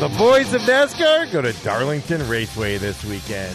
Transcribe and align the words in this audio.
The 0.00 0.08
boys 0.18 0.52
of 0.52 0.62
NASCAR 0.62 1.30
go 1.30 1.42
to 1.42 1.52
Darlington 1.62 2.28
Raceway 2.28 2.76
this 2.78 3.04
weekend. 3.04 3.54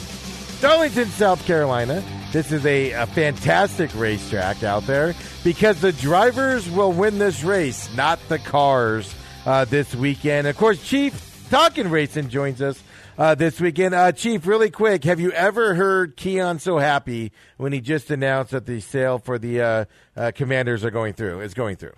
Darlington, 0.62 1.08
South 1.10 1.46
Carolina. 1.46 2.02
This 2.32 2.54
is 2.54 2.66
a, 2.66 2.92
a 2.92 3.06
fantastic 3.08 3.94
racetrack 3.96 4.64
out 4.64 4.84
there 4.84 5.14
because 5.44 5.82
the 5.82 5.92
drivers 5.92 6.70
will 6.70 6.94
win 6.94 7.20
this 7.20 7.44
race, 7.44 7.94
not 7.98 8.20
the 8.30 8.40
cars, 8.40 9.14
uh, 9.46 9.66
this 9.66 9.94
weekend. 9.94 10.48
Of 10.48 10.56
course, 10.56 10.82
Chief 10.84 11.48
Talking 11.50 11.90
Racing 11.90 12.30
joins 12.30 12.62
us 12.62 12.82
uh, 13.18 13.36
this 13.36 13.60
weekend. 13.60 13.94
Uh, 13.94 14.14
Chief, 14.14 14.48
really 14.48 14.70
quick, 14.70 15.04
have 15.04 15.20
you 15.20 15.32
ever 15.32 15.76
heard 15.76 16.16
Keon 16.16 16.60
so 16.60 16.78
happy 16.78 17.34
when 17.58 17.74
he 17.74 17.82
just 17.82 18.10
announced 18.10 18.52
that 18.52 18.66
the 18.66 18.80
sale 18.80 19.20
for 19.20 19.38
the 19.38 19.62
uh, 19.62 19.86
uh, 20.16 20.32
Commanders 20.34 20.86
are 20.86 20.92
going 20.92 21.14
through? 21.14 21.42
Is 21.42 21.54
going 21.54 21.76
through. 21.76 21.94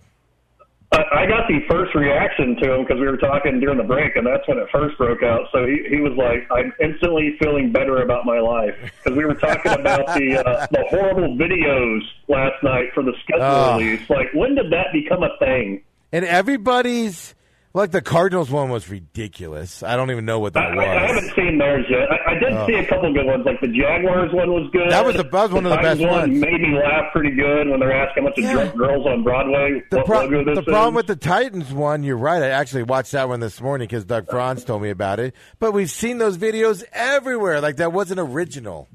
I 0.92 1.04
I 1.12 1.26
got 1.28 1.48
the 1.48 1.60
first 1.70 1.94
reaction 1.94 2.56
to 2.62 2.74
him 2.74 2.84
because 2.84 3.00
we 3.00 3.06
were 3.08 3.18
talking 3.18 3.60
during 3.60 3.78
the 3.78 3.84
break, 3.84 4.16
and 4.16 4.26
that's 4.26 4.48
when 4.48 4.58
it 4.58 4.68
first 4.72 4.98
broke 4.98 5.22
out. 5.24 5.48
So 5.52 5.66
he, 5.66 5.84
he 5.90 5.98
was 6.02 6.14
like, 6.18 6.48
"I'm 6.52 6.74
instantly 6.82 7.36
feeling 7.40 7.72
better 7.72 8.02
about 8.02 8.26
my 8.26 8.40
life," 8.40 8.76
because 9.04 9.16
we 9.18 9.26
were 9.26 9.36
talking 9.36 9.72
about 9.74 10.08
the 10.18 10.44
uh, 10.46 10.68
the 10.72 10.84
horrible 10.90 11.36
videos 11.38 12.02
last 12.28 12.62
night 12.64 12.90
for 12.94 13.04
the 13.04 13.14
schedule 13.24 13.46
Oh. 13.46 13.78
release. 13.78 14.10
Like, 14.10 14.34
when 14.34 14.56
did 14.56 14.72
that 14.72 14.88
become 14.92 15.22
a 15.24 15.38
thing? 15.38 15.84
And 16.12 16.26
everybody's 16.26 17.36
like 17.80 17.92
the 17.92 18.02
Cardinals 18.02 18.50
one 18.52 18.70
was 18.70 18.90
ridiculous. 18.90 19.82
I 19.84 19.96
don't 19.96 20.12
even 20.12 20.26
know 20.26 20.40
what 20.40 20.54
that 20.54 20.78
I, 20.78 21.04
I 21.04 21.08
haven't 21.08 21.34
seen 21.36 21.58
theirs 21.58 21.86
yet. 21.90 22.08
I, 22.12 22.32
I 22.32 22.40
did 22.40 22.54
Oh. 22.54 22.68
see 22.68 22.74
a 22.76 22.86
couple 22.86 23.12
good 23.14 23.26
ones. 23.26 23.46
Like 23.46 23.60
the 23.62 23.68
Jaguars 23.68 24.32
one 24.34 24.52
was 24.52 24.70
good. 24.72 24.92
That 24.92 25.06
was 25.06 25.16
the- 25.16 25.24
that 25.24 25.34
was 25.34 25.52
one 25.52 25.66
of 25.66 25.72
the 25.72 25.78
best 25.78 26.00
one 26.02 26.10
ones. 26.12 26.40
Made 26.40 26.62
me 26.62 26.74
laugh 26.76 27.12
pretty 27.12 27.32
good 27.32 27.68
when 27.70 27.80
they're 27.80 27.92
asking 27.94 28.24
a 28.24 28.28
bunch 28.28 28.38
of 28.38 28.44
Yeah. 28.44 28.54
drunk 28.54 28.76
girls 28.78 29.06
on 29.08 29.24
Broadway 29.24 29.82
The, 29.90 30.04
pro- 30.04 30.28
the 30.56 30.62
problem 30.64 30.94
with 30.94 31.08
the 31.08 31.16
Titans 31.16 31.72
one, 31.74 32.04
you're 32.04 32.18
right. 32.18 32.44
I 32.44 32.50
actually 32.50 32.84
watched 32.84 33.12
that 33.14 33.28
one 33.30 33.40
this 33.40 33.60
morning 33.62 33.88
because 33.88 34.06
Doug 34.06 34.30
Franz 34.30 34.64
told 34.64 34.82
me 34.82 34.90
about 34.92 35.20
it. 35.20 35.34
But 35.60 35.72
we've 35.74 35.90
seen 35.90 36.18
those 36.20 36.38
videos 36.38 36.84
everywhere. 36.94 37.62
Like 37.62 37.78
that 37.78 37.94
wasn't 37.94 38.20
original. 38.20 38.88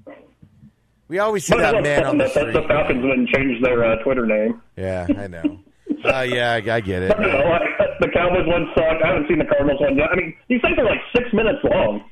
We 1.08 1.18
always 1.18 1.44
see 1.44 1.54
But 1.54 1.72
that 1.72 1.82
man 1.82 2.04
on 2.06 2.18
the 2.18 2.24
that 2.24 2.34
the, 2.34 2.40
street. 2.40 2.52
the 2.54 2.62
Falcons 2.66 3.02
didn't 3.02 3.28
change 3.28 3.62
their 3.62 3.84
uh, 3.84 3.96
Twitter 4.02 4.26
name. 4.26 4.62
Yeah, 4.76 5.06
I 5.18 5.26
know. 5.26 5.58
Uh, 6.04 6.20
yeah, 6.20 6.52
I, 6.52 6.56
I 6.76 6.80
get 6.80 7.02
it. 7.02 7.12
I 7.16 7.22
don't 7.22 7.32
know, 7.32 7.48
like, 7.48 7.62
the 8.00 8.08
Cowboys 8.08 8.46
one 8.46 8.68
sucked. 8.74 9.02
I 9.02 9.08
haven't 9.08 9.26
seen 9.28 9.38
the 9.38 9.44
Cardinals 9.46 9.80
one 9.80 9.96
yet. 9.96 10.10
I 10.12 10.16
mean, 10.16 10.34
these 10.48 10.60
things 10.60 10.76
are 10.78 10.84
like 10.84 11.00
six 11.16 11.32
minutes 11.32 11.60
long. 11.64 12.04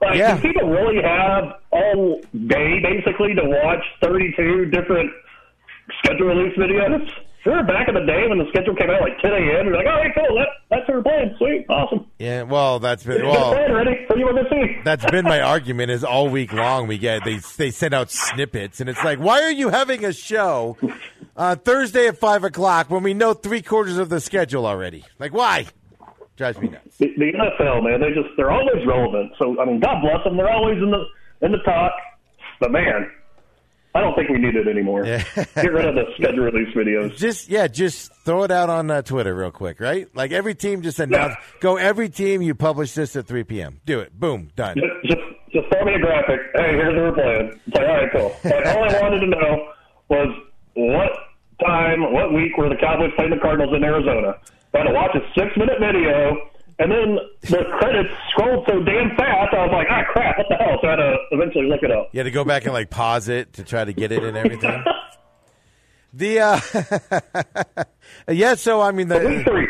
Like, 0.00 0.16
Yeah. 0.18 0.34
do 0.36 0.42
people 0.42 0.68
really 0.68 1.00
have 1.02 1.54
all 1.70 2.20
day 2.48 2.80
basically 2.80 3.34
to 3.34 3.42
watch 3.44 3.84
32 4.02 4.66
different 4.66 5.10
schedule 6.02 6.26
release 6.28 6.56
videos? 6.58 7.08
Sure, 7.44 7.62
back 7.62 7.88
in 7.88 7.94
the 7.94 8.04
day 8.04 8.26
when 8.28 8.38
the 8.38 8.46
schedule 8.48 8.74
came 8.74 8.90
out 8.90 9.00
like 9.00 9.18
10 9.20 9.30
a.m., 9.30 9.66
you're 9.66 9.76
like, 9.76 9.86
all 9.86 9.92
right, 10.02 10.12
cool, 10.12 10.36
that, 10.36 10.48
that's 10.70 10.86
who 10.86 10.94
we're 10.94 11.02
playing. 11.02 11.34
Sweet, 11.38 11.66
awesome. 11.68 12.06
Yeah, 12.18 12.42
well, 12.42 12.80
that's 12.80 13.04
been 13.04 13.24
well. 13.24 13.52
ready. 13.54 14.04
What 14.06 14.14
do 14.14 14.18
you 14.18 14.26
want 14.26 14.38
to 14.38 14.50
see? 14.50 14.80
That's 14.84 15.08
been 15.10 15.24
my 15.24 15.40
argument. 15.40 15.92
Is 15.92 16.02
all 16.02 16.28
week 16.28 16.52
long 16.52 16.88
we 16.88 16.98
get 16.98 17.24
they 17.24 17.38
they 17.56 17.70
send 17.70 17.94
out 17.94 18.10
snippets, 18.10 18.80
and 18.80 18.90
it's 18.90 19.02
like, 19.04 19.20
why 19.20 19.42
are 19.42 19.52
you 19.52 19.68
having 19.68 20.04
a 20.04 20.12
show 20.12 20.76
uh, 21.36 21.54
Thursday 21.54 22.08
at 22.08 22.18
five 22.18 22.42
o'clock 22.42 22.90
when 22.90 23.04
we 23.04 23.14
know 23.14 23.34
three 23.34 23.62
quarters 23.62 23.98
of 23.98 24.08
the 24.08 24.20
schedule 24.20 24.66
already? 24.66 25.04
Like, 25.20 25.32
why? 25.32 25.66
Drives 26.36 26.58
me 26.60 26.68
nuts. 26.68 26.96
The, 26.98 27.06
the 27.16 27.32
NFL, 27.32 27.84
man, 27.84 28.00
they 28.00 28.08
just 28.08 28.34
they're 28.36 28.50
always 28.50 28.84
relevant. 28.86 29.32
So 29.38 29.60
I 29.60 29.64
mean, 29.64 29.78
God 29.80 30.00
bless 30.02 30.24
them. 30.24 30.36
They're 30.36 30.50
always 30.50 30.78
in 30.78 30.90
the 30.90 31.04
in 31.46 31.52
the 31.52 31.58
talk. 31.58 31.92
But 32.60 32.72
man, 32.72 33.10
I 33.98 34.00
don't 34.00 34.14
think 34.14 34.28
we 34.28 34.38
need 34.38 34.54
it 34.54 34.68
anymore. 34.68 35.04
Yeah. 35.04 35.24
Get 35.34 35.72
rid 35.72 35.84
of 35.84 35.96
the 35.96 36.04
schedule 36.16 36.44
release 36.52 36.72
videos. 36.72 37.16
Just 37.16 37.48
yeah, 37.48 37.66
just 37.66 38.14
throw 38.24 38.44
it 38.44 38.52
out 38.52 38.70
on 38.70 38.88
uh, 38.92 39.02
Twitter 39.02 39.34
real 39.34 39.50
quick, 39.50 39.80
right? 39.80 40.06
Like 40.14 40.30
every 40.30 40.54
team 40.54 40.82
just 40.82 41.00
announce, 41.00 41.34
go 41.58 41.76
every 41.78 42.08
team. 42.08 42.40
You 42.40 42.54
publish 42.54 42.92
this 42.92 43.16
at 43.16 43.26
three 43.26 43.42
p.m. 43.42 43.80
Do 43.84 43.98
it. 43.98 44.12
Boom, 44.18 44.50
done. 44.54 44.76
Just, 44.76 45.18
just, 45.18 45.20
just 45.52 45.66
throw 45.72 45.84
me 45.84 45.94
a 45.94 45.98
graphic. 45.98 46.38
Hey, 46.54 46.72
here's 46.78 46.94
what 46.94 47.02
we're 47.02 47.12
playing. 47.12 47.60
It's 47.66 47.74
like, 47.74 47.88
all 47.88 47.94
right, 47.96 48.12
cool. 48.12 48.36
Like, 48.44 48.66
all 48.66 48.84
I 48.84 49.00
wanted 49.02 49.20
to 49.20 49.26
know 49.26 49.72
was 50.08 50.28
what 50.74 51.10
time, 51.66 52.12
what 52.12 52.32
week 52.32 52.56
were 52.56 52.68
the 52.68 52.76
Cowboys 52.76 53.10
playing 53.16 53.30
the 53.30 53.38
Cardinals 53.38 53.74
in 53.74 53.82
Arizona? 53.82 54.38
I 54.74 54.78
had 54.78 54.84
to 54.84 54.92
watch 54.94 55.16
a 55.16 55.20
six 55.34 55.56
minute 55.56 55.80
video, 55.80 56.36
and 56.78 56.90
then 56.92 57.18
the 57.42 57.64
credits 57.78 58.14
scrolled 58.30 58.64
so 58.68 58.82
damn 58.82 59.16
fast. 59.16 59.54
I 59.54 59.66
was 59.66 59.72
like, 59.72 59.86
ah, 59.90 60.04
crap, 60.12 60.38
what 60.38 60.46
the 60.48 60.56
hell? 60.56 60.78
So 60.80 60.88
I 60.88 60.90
had 60.90 60.96
to 60.96 61.16
eventually 61.32 61.68
look 61.68 61.82
it 61.82 61.90
up. 61.90 62.10
You 62.12 62.18
had 62.18 62.24
to 62.24 62.30
go 62.30 62.44
back 62.44 62.64
and 62.64 62.72
like 62.72 62.90
pause 62.90 63.28
it 63.28 63.54
to 63.54 63.64
try 63.64 63.84
to 63.84 63.92
get 63.92 64.12
it 64.12 64.22
and 64.22 64.36
everything. 64.36 64.84
The 66.10 66.40
uh, 66.40 67.84
yeah, 68.32 68.54
so 68.54 68.80
I 68.80 68.92
mean 68.92 69.08
the. 69.08 69.67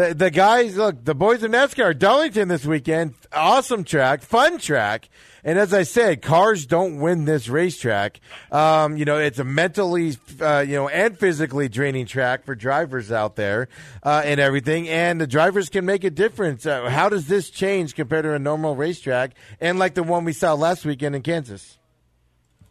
The 0.00 0.14
the 0.14 0.30
guys 0.30 0.76
look 0.76 1.04
the 1.04 1.14
boys 1.14 1.42
of 1.42 1.50
NASCAR 1.50 1.98
Darlington 1.98 2.48
this 2.48 2.64
weekend, 2.64 3.14
awesome 3.32 3.84
track, 3.84 4.22
fun 4.22 4.58
track, 4.58 5.08
and 5.44 5.58
as 5.58 5.74
I 5.74 5.82
said, 5.82 6.22
cars 6.22 6.64
don't 6.66 7.00
win 7.00 7.26
this 7.26 7.48
racetrack. 7.48 8.20
Um, 8.50 8.96
you 8.96 9.04
know, 9.04 9.18
it's 9.18 9.38
a 9.38 9.44
mentally, 9.44 10.16
uh, 10.40 10.64
you 10.66 10.74
know, 10.74 10.88
and 10.88 11.18
physically 11.18 11.68
draining 11.68 12.06
track 12.06 12.44
for 12.44 12.54
drivers 12.54 13.12
out 13.12 13.36
there 13.36 13.68
uh, 14.02 14.22
and 14.24 14.40
everything, 14.40 14.88
and 14.88 15.20
the 15.20 15.26
drivers 15.26 15.68
can 15.68 15.84
make 15.84 16.04
a 16.04 16.10
difference. 16.10 16.64
Uh, 16.64 16.88
how 16.88 17.08
does 17.08 17.26
this 17.26 17.50
change 17.50 17.94
compared 17.94 18.24
to 18.24 18.32
a 18.32 18.38
normal 18.38 18.76
racetrack 18.76 19.34
and 19.60 19.78
like 19.78 19.94
the 19.94 20.02
one 20.02 20.24
we 20.24 20.32
saw 20.32 20.54
last 20.54 20.84
weekend 20.84 21.14
in 21.14 21.22
Kansas? 21.22 21.79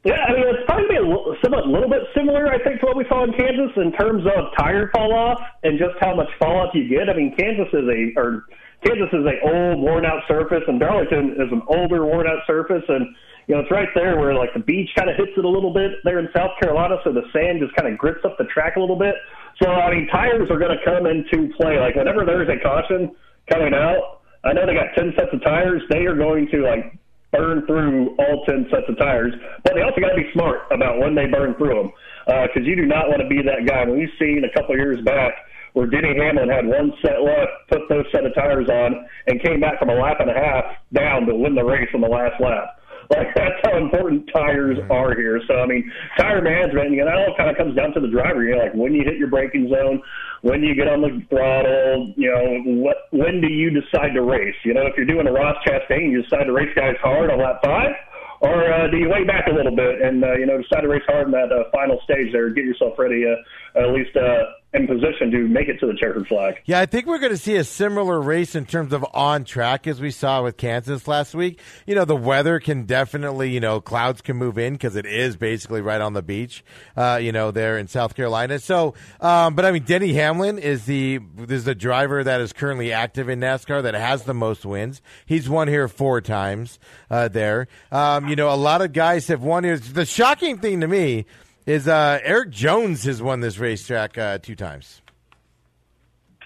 Yeah, 0.03 0.15
I 0.15 0.31
mean, 0.31 0.47
it's 0.47 0.63
probably 0.65 0.95
a 0.95 1.03
little, 1.03 1.35
somewhat, 1.43 1.67
little 1.67 1.89
bit 1.89 2.07
similar, 2.15 2.47
I 2.47 2.63
think, 2.63 2.79
to 2.79 2.85
what 2.87 2.95
we 2.95 3.03
saw 3.11 3.27
in 3.27 3.33
Kansas 3.35 3.75
in 3.75 3.91
terms 3.99 4.23
of 4.25 4.55
tire 4.57 4.89
fall 4.95 5.11
off 5.11 5.41
and 5.63 5.77
just 5.77 5.99
how 5.99 6.15
much 6.15 6.29
fall 6.39 6.55
off 6.55 6.73
you 6.73 6.87
get. 6.87 7.09
I 7.09 7.13
mean, 7.13 7.35
Kansas 7.35 7.67
is 7.73 7.83
a 7.83 8.15
or 8.15 8.47
Kansas 8.79 9.11
is 9.11 9.27
a 9.27 9.35
old, 9.43 9.83
worn 9.83 10.05
out 10.05 10.23
surface, 10.27 10.63
and 10.67 10.79
Darlington 10.79 11.35
is 11.35 11.51
an 11.51 11.61
older, 11.67 12.05
worn 12.05 12.27
out 12.27 12.39
surface, 12.47 12.83
and 12.87 13.11
you 13.47 13.55
know 13.55 13.61
it's 13.61 13.71
right 13.71 13.89
there 13.93 14.15
where 14.15 14.33
like 14.33 14.53
the 14.53 14.63
beach 14.63 14.87
kind 14.95 15.09
of 15.09 15.17
hits 15.17 15.35
it 15.35 15.43
a 15.43 15.49
little 15.49 15.73
bit 15.73 15.99
there 16.05 16.19
in 16.19 16.29
South 16.33 16.55
Carolina, 16.63 16.95
so 17.03 17.11
the 17.11 17.27
sand 17.35 17.59
just 17.59 17.75
kind 17.75 17.91
of 17.91 17.99
grips 17.99 18.23
up 18.23 18.37
the 18.37 18.45
track 18.45 18.77
a 18.77 18.79
little 18.79 18.97
bit. 18.97 19.15
So 19.61 19.67
I 19.67 19.91
mean, 19.91 20.07
tires 20.07 20.47
are 20.49 20.59
going 20.59 20.71
to 20.71 20.83
come 20.85 21.07
into 21.07 21.51
play. 21.59 21.75
Like 21.75 21.95
whenever 21.95 22.23
there's 22.23 22.47
a 22.47 22.55
caution 22.63 23.11
coming 23.51 23.73
out, 23.73 24.23
I 24.45 24.53
know 24.53 24.65
they 24.65 24.75
got 24.79 24.95
ten 24.95 25.11
sets 25.19 25.33
of 25.33 25.43
tires. 25.43 25.83
They 25.89 26.07
are 26.07 26.15
going 26.15 26.47
to 26.55 26.63
like 26.63 26.95
burn 27.31 27.65
through 27.65 28.15
all 28.17 28.43
10 28.47 28.67
sets 28.71 28.89
of 28.89 28.97
tires, 28.97 29.33
but 29.63 29.73
they 29.75 29.81
also 29.81 30.01
got 30.01 30.09
to 30.09 30.15
be 30.15 30.29
smart 30.33 30.61
about 30.71 30.99
when 30.99 31.15
they 31.15 31.27
burn 31.27 31.55
through 31.55 31.75
them 31.75 31.91
because 32.25 32.63
uh, 32.63 32.69
you 32.69 32.75
do 32.75 32.85
not 32.85 33.09
want 33.09 33.21
to 33.21 33.27
be 33.27 33.41
that 33.41 33.65
guy. 33.65 33.85
When 33.85 33.99
we've 33.99 34.17
seen 34.19 34.43
a 34.43 34.53
couple 34.53 34.75
of 34.75 34.79
years 34.79 35.03
back 35.05 35.33
where 35.73 35.85
Denny 35.85 36.17
Hamlin 36.17 36.49
had 36.49 36.65
one 36.65 36.91
set 37.01 37.21
left, 37.21 37.69
put 37.69 37.81
those 37.89 38.05
set 38.11 38.25
of 38.25 38.33
tires 38.33 38.69
on, 38.69 39.05
and 39.27 39.41
came 39.43 39.59
back 39.59 39.79
from 39.79 39.89
a 39.89 39.93
lap 39.93 40.17
and 40.19 40.29
a 40.29 40.33
half 40.33 40.65
down 40.93 41.25
to 41.27 41.35
win 41.35 41.53
the 41.53 41.63
race 41.63 41.89
on 41.93 42.01
the 42.01 42.07
last 42.07 42.41
lap. 42.41 42.78
Like 43.09 43.33
that's 43.33 43.57
how 43.63 43.77
important 43.77 44.29
tires 44.31 44.77
are 44.91 45.15
here. 45.15 45.41
So 45.47 45.55
I 45.55 45.65
mean, 45.65 45.91
tire 46.17 46.41
management, 46.41 46.91
you 46.91 46.97
know, 46.97 47.05
that 47.05 47.17
all 47.17 47.35
kind 47.35 47.49
of 47.49 47.57
comes 47.57 47.75
down 47.75 47.91
to 47.93 47.99
the 47.99 48.07
driver. 48.07 48.43
You 48.43 48.55
know, 48.55 48.63
like 48.63 48.73
when 48.75 48.93
you 48.93 49.03
hit 49.03 49.17
your 49.17 49.29
braking 49.29 49.69
zone, 49.69 50.01
when 50.41 50.61
you 50.61 50.75
get 50.75 50.87
on 50.87 51.01
the 51.01 51.25
throttle, 51.29 52.13
you 52.15 52.29
know, 52.29 52.61
what 52.81 53.09
when 53.11 53.41
do 53.41 53.47
you 53.47 53.69
decide 53.71 54.13
to 54.13 54.21
race? 54.21 54.55
You 54.63 54.75
know, 54.75 54.85
if 54.85 54.93
you're 54.95 55.09
doing 55.09 55.27
a 55.27 55.31
Ross 55.31 55.57
Chastain, 55.65 56.11
you 56.11 56.21
decide 56.21 56.45
to 56.45 56.53
race 56.53 56.73
guys 56.75 56.95
hard 57.01 57.31
on 57.31 57.39
lap 57.39 57.61
five, 57.63 57.95
or 58.41 58.71
uh, 58.71 58.87
do 58.87 58.97
you 58.97 59.09
wait 59.09 59.27
back 59.27 59.47
a 59.47 59.53
little 59.53 59.75
bit 59.75 60.01
and 60.01 60.23
uh, 60.23 60.33
you 60.37 60.45
know 60.45 60.61
decide 60.61 60.81
to 60.81 60.87
race 60.87 61.03
hard 61.07 61.25
in 61.27 61.31
that 61.31 61.51
uh, 61.51 61.65
final 61.71 61.99
stage 62.03 62.31
there, 62.31 62.49
get 62.51 62.63
yourself 62.63 62.93
ready, 62.97 63.25
uh, 63.25 63.35
at 63.79 63.93
least 63.93 64.15
uh, 64.15 64.43
in 64.71 64.85
position 64.85 65.31
to 65.31 65.47
make 65.47 65.67
it 65.67 65.79
to 65.79 65.87
the 65.87 65.93
checkered 65.93 66.27
flag. 66.27 66.61
Yeah, 66.65 66.79
I 66.79 66.85
think 66.85 67.07
we're 67.07 67.17
going 67.17 67.31
to 67.31 67.37
see 67.37 67.55
a 67.55 67.63
similar 67.63 68.21
race 68.21 68.53
in 68.53 68.65
terms 68.65 68.93
of 68.93 69.03
on 69.13 69.43
track 69.43 69.87
as 69.87 69.99
we 69.99 70.11
saw 70.11 70.43
with 70.43 70.57
Kansas 70.57 71.07
last 71.07 71.33
week. 71.33 71.59
You 71.87 71.95
know, 71.95 72.05
the 72.05 72.15
weather 72.15 72.59
can 72.59 72.85
definitely, 72.85 73.49
you 73.49 73.59
know, 73.59 73.81
clouds 73.81 74.21
can 74.21 74.37
move 74.37 74.59
in 74.59 74.73
because 74.73 74.95
it 74.95 75.07
is 75.07 75.35
basically 75.35 75.81
right 75.81 75.99
on 75.99 76.13
the 76.13 76.21
beach, 76.21 76.63
uh, 76.95 77.19
you 77.19 77.31
know, 77.31 77.49
there 77.49 77.79
in 77.79 77.87
South 77.87 78.15
Carolina. 78.15 78.59
So, 78.59 78.93
um, 79.21 79.55
but 79.55 79.65
I 79.65 79.71
mean, 79.71 79.83
Denny 79.83 80.13
Hamlin 80.13 80.59
is 80.59 80.85
the 80.85 81.19
is 81.47 81.63
the 81.63 81.75
driver 81.75 82.23
that 82.23 82.39
is 82.39 82.53
currently 82.53 82.93
active 82.93 83.27
in 83.27 83.39
NASCAR 83.39 83.81
that 83.81 83.95
has 83.95 84.23
the 84.23 84.35
most 84.35 84.65
wins. 84.65 85.01
He's 85.25 85.49
won 85.49 85.67
here 85.67 85.87
four 85.87 86.21
times 86.21 86.79
uh, 87.09 87.27
there. 87.27 87.67
Um, 87.91 88.27
you 88.27 88.35
know, 88.35 88.53
a 88.53 88.55
lot 88.55 88.83
of 88.83 88.93
guys 88.93 89.29
have 89.29 89.41
won 89.41 89.63
here. 89.63 89.79
The 89.79 90.05
shocking 90.05 90.59
thing 90.59 90.81
to 90.81 90.87
me 90.87 91.25
is 91.69 91.87
uh, 91.87 92.19
Erik 92.23 92.49
Jones 92.49 93.03
has 93.03 93.21
won 93.21 93.41
this 93.41 93.59
racetrack 93.59 94.17
uh, 94.17 94.39
two 94.39 94.55
times. 94.55 95.01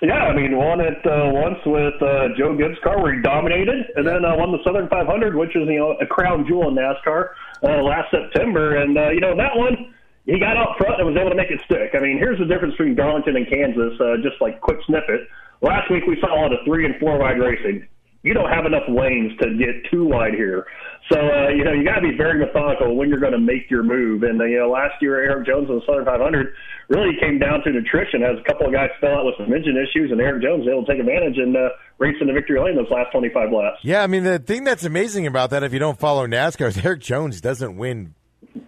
Yeah, 0.02 0.28
I 0.28 0.36
mean, 0.36 0.58
won 0.58 0.81
it 0.81 1.00
uh, 1.08 1.31
once 1.31 1.60
with 1.66 1.96
uh, 2.04 2.36
Joe 2.38 2.58
Gibbs' 2.58 2.78
car 2.84 3.02
where 3.02 3.16
he 3.16 3.22
dominated, 3.22 3.88
and 3.96 4.06
then 4.06 4.25
uh, 4.25 4.36
won 4.36 4.52
the 4.52 4.60
Southern 4.66 4.90
500, 4.90 5.34
which 5.34 5.56
is 5.56 5.64
you 5.66 5.80
know 5.80 5.96
a 6.02 6.06
crown 6.06 6.46
jewel 6.46 6.68
in 6.68 6.75
NASCAR 6.75 7.30
uh, 7.64 7.81
last 7.81 8.12
September. 8.12 8.75
And 8.84 8.98
uh, 8.98 9.12
you 9.12 9.22
know 9.22 9.34
that 9.38 9.56
one, 9.56 9.96
he 10.25 10.40
got 10.40 10.58
out 10.58 10.75
front 10.78 11.00
and 11.00 11.08
was 11.08 11.16
able 11.16 11.30
to 11.30 11.38
make 11.38 11.52
it 11.52 11.62
stick. 11.64 11.96
I 11.96 12.04
mean, 12.04 12.18
here's 12.18 12.38
the 12.38 12.46
difference 12.46 12.75
between 12.75 12.96
Darlington 12.96 13.38
and 13.38 13.48
Kansas. 13.48 13.96
Uh, 14.02 14.18
just 14.22 14.42
like 14.42 14.60
quick 14.60 14.80
snippet. 14.88 15.22
Last 15.62 15.90
week 15.90 16.04
we 16.06 16.20
saw 16.20 16.36
a 16.36 16.40
lot 16.42 16.52
of 16.52 16.60
three 16.66 16.84
and 16.84 17.00
four 17.00 17.18
wide 17.18 17.40
racing. 17.40 17.88
You 18.24 18.34
don't 18.34 18.50
have 18.50 18.66
enough 18.66 18.84
lanes 18.90 19.31
to 19.40 19.56
get 19.56 19.90
too 19.90 20.04
wide 20.04 20.34
here. 20.34 20.66
So, 21.12 21.20
uh, 21.20 21.50
you 21.50 21.64
know, 21.64 21.74
you 21.74 21.84
got 21.84 22.00
to 22.00 22.02
be 22.02 22.16
very 22.16 22.40
methodical 22.40 22.96
when 22.96 23.10
you're 23.10 23.20
going 23.20 23.34
to 23.34 23.40
make 23.40 23.70
your 23.70 23.84
move. 23.84 24.24
And, 24.24 24.40
uh, 24.40 24.46
you 24.46 24.60
know, 24.60 24.70
last 24.70 25.02
year, 25.02 25.20
Erik 25.20 25.46
Jones 25.46 25.68
in 25.70 25.76
the 25.76 25.82
Southern 25.86 26.06
500 26.06 26.54
really 26.88 27.16
came 27.20 27.40
down 27.40 27.62
to 27.64 27.72
nutrition 27.72 28.24
as 28.24 28.40
a 28.40 28.44
couple 28.44 28.68
of 28.68 28.74
guys 28.74 28.90
fell 29.02 29.16
out 29.16 29.26
with 29.26 29.36
some 29.38 29.52
engine 29.54 29.76
issues, 29.76 30.12
and 30.12 30.20
Erik 30.22 30.44
Jones 30.44 30.66
was 30.66 30.70
able 30.72 30.86
to 30.86 30.92
take 30.92 31.00
advantage 31.00 31.38
and 31.38 31.56
uh, 31.56 31.70
racing 31.98 32.28
to 32.28 32.34
victory 32.34 32.60
lane 32.60 32.76
those 32.76 32.90
last 32.90 33.12
25 33.12 33.52
laps. 33.52 33.80
Yeah, 33.84 34.04
I 34.04 34.08
mean 34.08 34.24
the 34.24 34.40
thing 34.40 34.64
that's 34.64 34.84
amazing 34.84 35.28
about 35.28 35.50
that, 35.52 35.64
if 35.64 35.74
you 35.74 35.80
don't 35.80 36.00
follow 36.00 36.26
NASCAR, 36.28 36.68
is 36.68 36.84
Erik 36.86 37.02
Jones 37.02 37.42
doesn't 37.42 37.78
win 37.78 38.16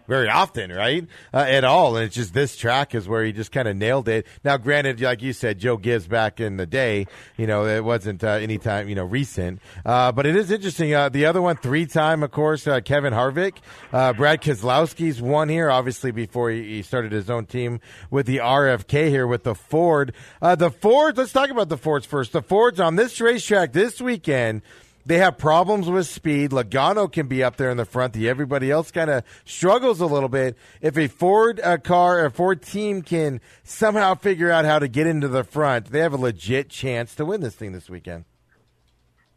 very 0.08 0.30
often, 0.30 0.72
right? 0.72 1.08
Uh, 1.34 1.46
at 1.48 1.64
all. 1.64 1.96
And 1.96 2.06
it's 2.06 2.16
just 2.16 2.34
this 2.34 2.56
track 2.56 2.96
is 2.96 3.08
where 3.08 3.24
he 3.24 3.32
just 3.32 3.52
kind 3.52 3.68
of 3.68 3.76
nailed 3.76 4.08
it. 4.08 4.26
Now, 4.44 4.58
granted, 4.58 5.02
like 5.02 5.22
you 5.22 5.34
said, 5.34 5.60
Joe 5.60 5.78
Gibbs 5.78 6.08
back 6.08 6.40
in 6.40 6.58
the 6.58 6.66
day, 6.66 7.08
you 7.38 7.48
know, 7.48 7.66
it 7.66 7.84
wasn't 7.84 8.24
uh, 8.24 8.30
any 8.30 8.58
time, 8.58 8.90
you 8.90 8.96
know, 8.96 9.06
recent. 9.06 9.62
Uh, 9.86 10.12
but 10.12 10.26
it 10.26 10.36
is 10.36 10.52
interesting. 10.52 10.94
Uh, 10.94 11.10
the 11.10 11.26
other 11.26 11.42
one, 11.42 11.58
three 11.58 11.86
time, 11.86 12.24
of 12.24 12.32
course, 12.32 12.68
uh, 12.68 12.82
Kevin 12.82 13.14
Harvick. 13.14 13.58
Uh, 13.92 14.14
Brad 14.14 14.42
Keselowski's 14.42 15.22
won 15.22 15.50
here, 15.50 15.70
obviously, 15.70 16.12
before 16.12 16.50
he, 16.50 16.64
he, 16.76 16.82
started 16.82 17.12
his 17.12 17.30
own 17.30 17.46
team 17.46 17.80
with 18.12 18.28
the 18.28 18.38
RFK 18.38 19.10
here 19.10 19.26
with 19.26 19.44
the 19.44 19.56
Ford. 19.56 20.14
the 20.42 20.70
Fords, 20.70 21.18
let's 21.18 21.34
talk 21.34 21.50
about 21.50 21.70
the 21.70 21.78
Fords 21.78 22.06
first. 22.06 22.32
The 22.32 22.42
Fords 22.42 22.80
on 22.80 22.96
this 22.96 23.20
racetrack 23.20 23.74
this 23.74 24.00
weekend 24.00 24.62
they 25.06 25.20
have 25.20 25.38
problems 25.38 25.88
with 25.88 26.08
speed. 26.08 26.52
Logano 26.52 27.12
can 27.12 27.28
be 27.28 27.44
up 27.44 27.58
there 27.58 27.70
in 27.70 27.78
the 27.78 27.86
front. 27.86 28.14
The 28.14 28.28
everybody 28.28 28.72
else 28.72 28.92
kind 28.92 29.10
of 29.10 29.24
struggles 29.46 30.02
a 30.02 30.06
little 30.06 30.30
bit. 30.30 30.58
If 30.82 30.98
a 30.98 31.08
Ford 31.08 31.62
uh, 31.64 31.78
car, 31.78 32.26
a 32.26 32.32
Ford 32.32 32.62
team 32.62 33.04
can 33.04 33.40
somehow 33.64 34.16
figure 34.16 34.50
out 34.50 34.66
how 34.66 34.80
to 34.80 34.88
get 34.88 35.06
into 35.06 35.28
the 35.28 35.44
front, 35.44 35.92
they 35.92 36.00
have 36.00 36.14
a 36.14 36.18
legit 36.18 36.70
chance 36.70 37.14
to 37.16 37.26
win 37.26 37.42
this 37.42 37.56
thing 37.56 37.72
this 37.72 37.90
weekend. 37.90 38.26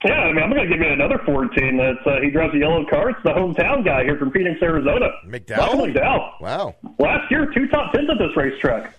Yeah, 0.04 0.12
I 0.12 0.32
mean, 0.32 0.44
I'm 0.44 0.50
going 0.50 0.62
to 0.62 0.68
give 0.68 0.80
you 0.80 0.92
another 0.92 1.20
Ford 1.26 1.48
team. 1.56 1.76
That's 1.76 2.06
uh, 2.06 2.20
he 2.22 2.30
drives 2.30 2.54
a 2.54 2.58
yellow 2.58 2.86
car. 2.88 3.10
It's 3.10 3.22
the 3.24 3.30
hometown 3.30 3.84
guy 3.84 4.04
here 4.04 4.16
from 4.16 4.30
Phoenix, 4.30 4.62
Arizona. 4.62 5.08
McDowell. 5.26 5.58
Michael 5.58 5.86
McDowell. 5.86 6.40
Wow. 6.40 6.76
Last 7.00 7.30
year, 7.30 7.50
two 7.52 7.66
top 7.66 7.92
tens 7.92 8.08
at 8.08 8.16
this 8.16 8.34
racetrack. 8.36 8.94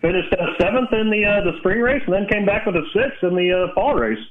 Finished 0.00 0.32
uh, 0.32 0.56
seventh 0.58 0.92
in 0.92 1.10
the 1.10 1.24
uh, 1.26 1.44
the 1.50 1.58
spring 1.58 1.80
race, 1.80 2.02
and 2.06 2.14
then 2.14 2.26
came 2.28 2.46
back 2.46 2.64
with 2.64 2.76
a 2.76 2.86
sixth 2.94 3.22
in 3.22 3.34
the 3.34 3.52
uh, 3.52 3.74
fall 3.74 3.94
race 3.94 4.24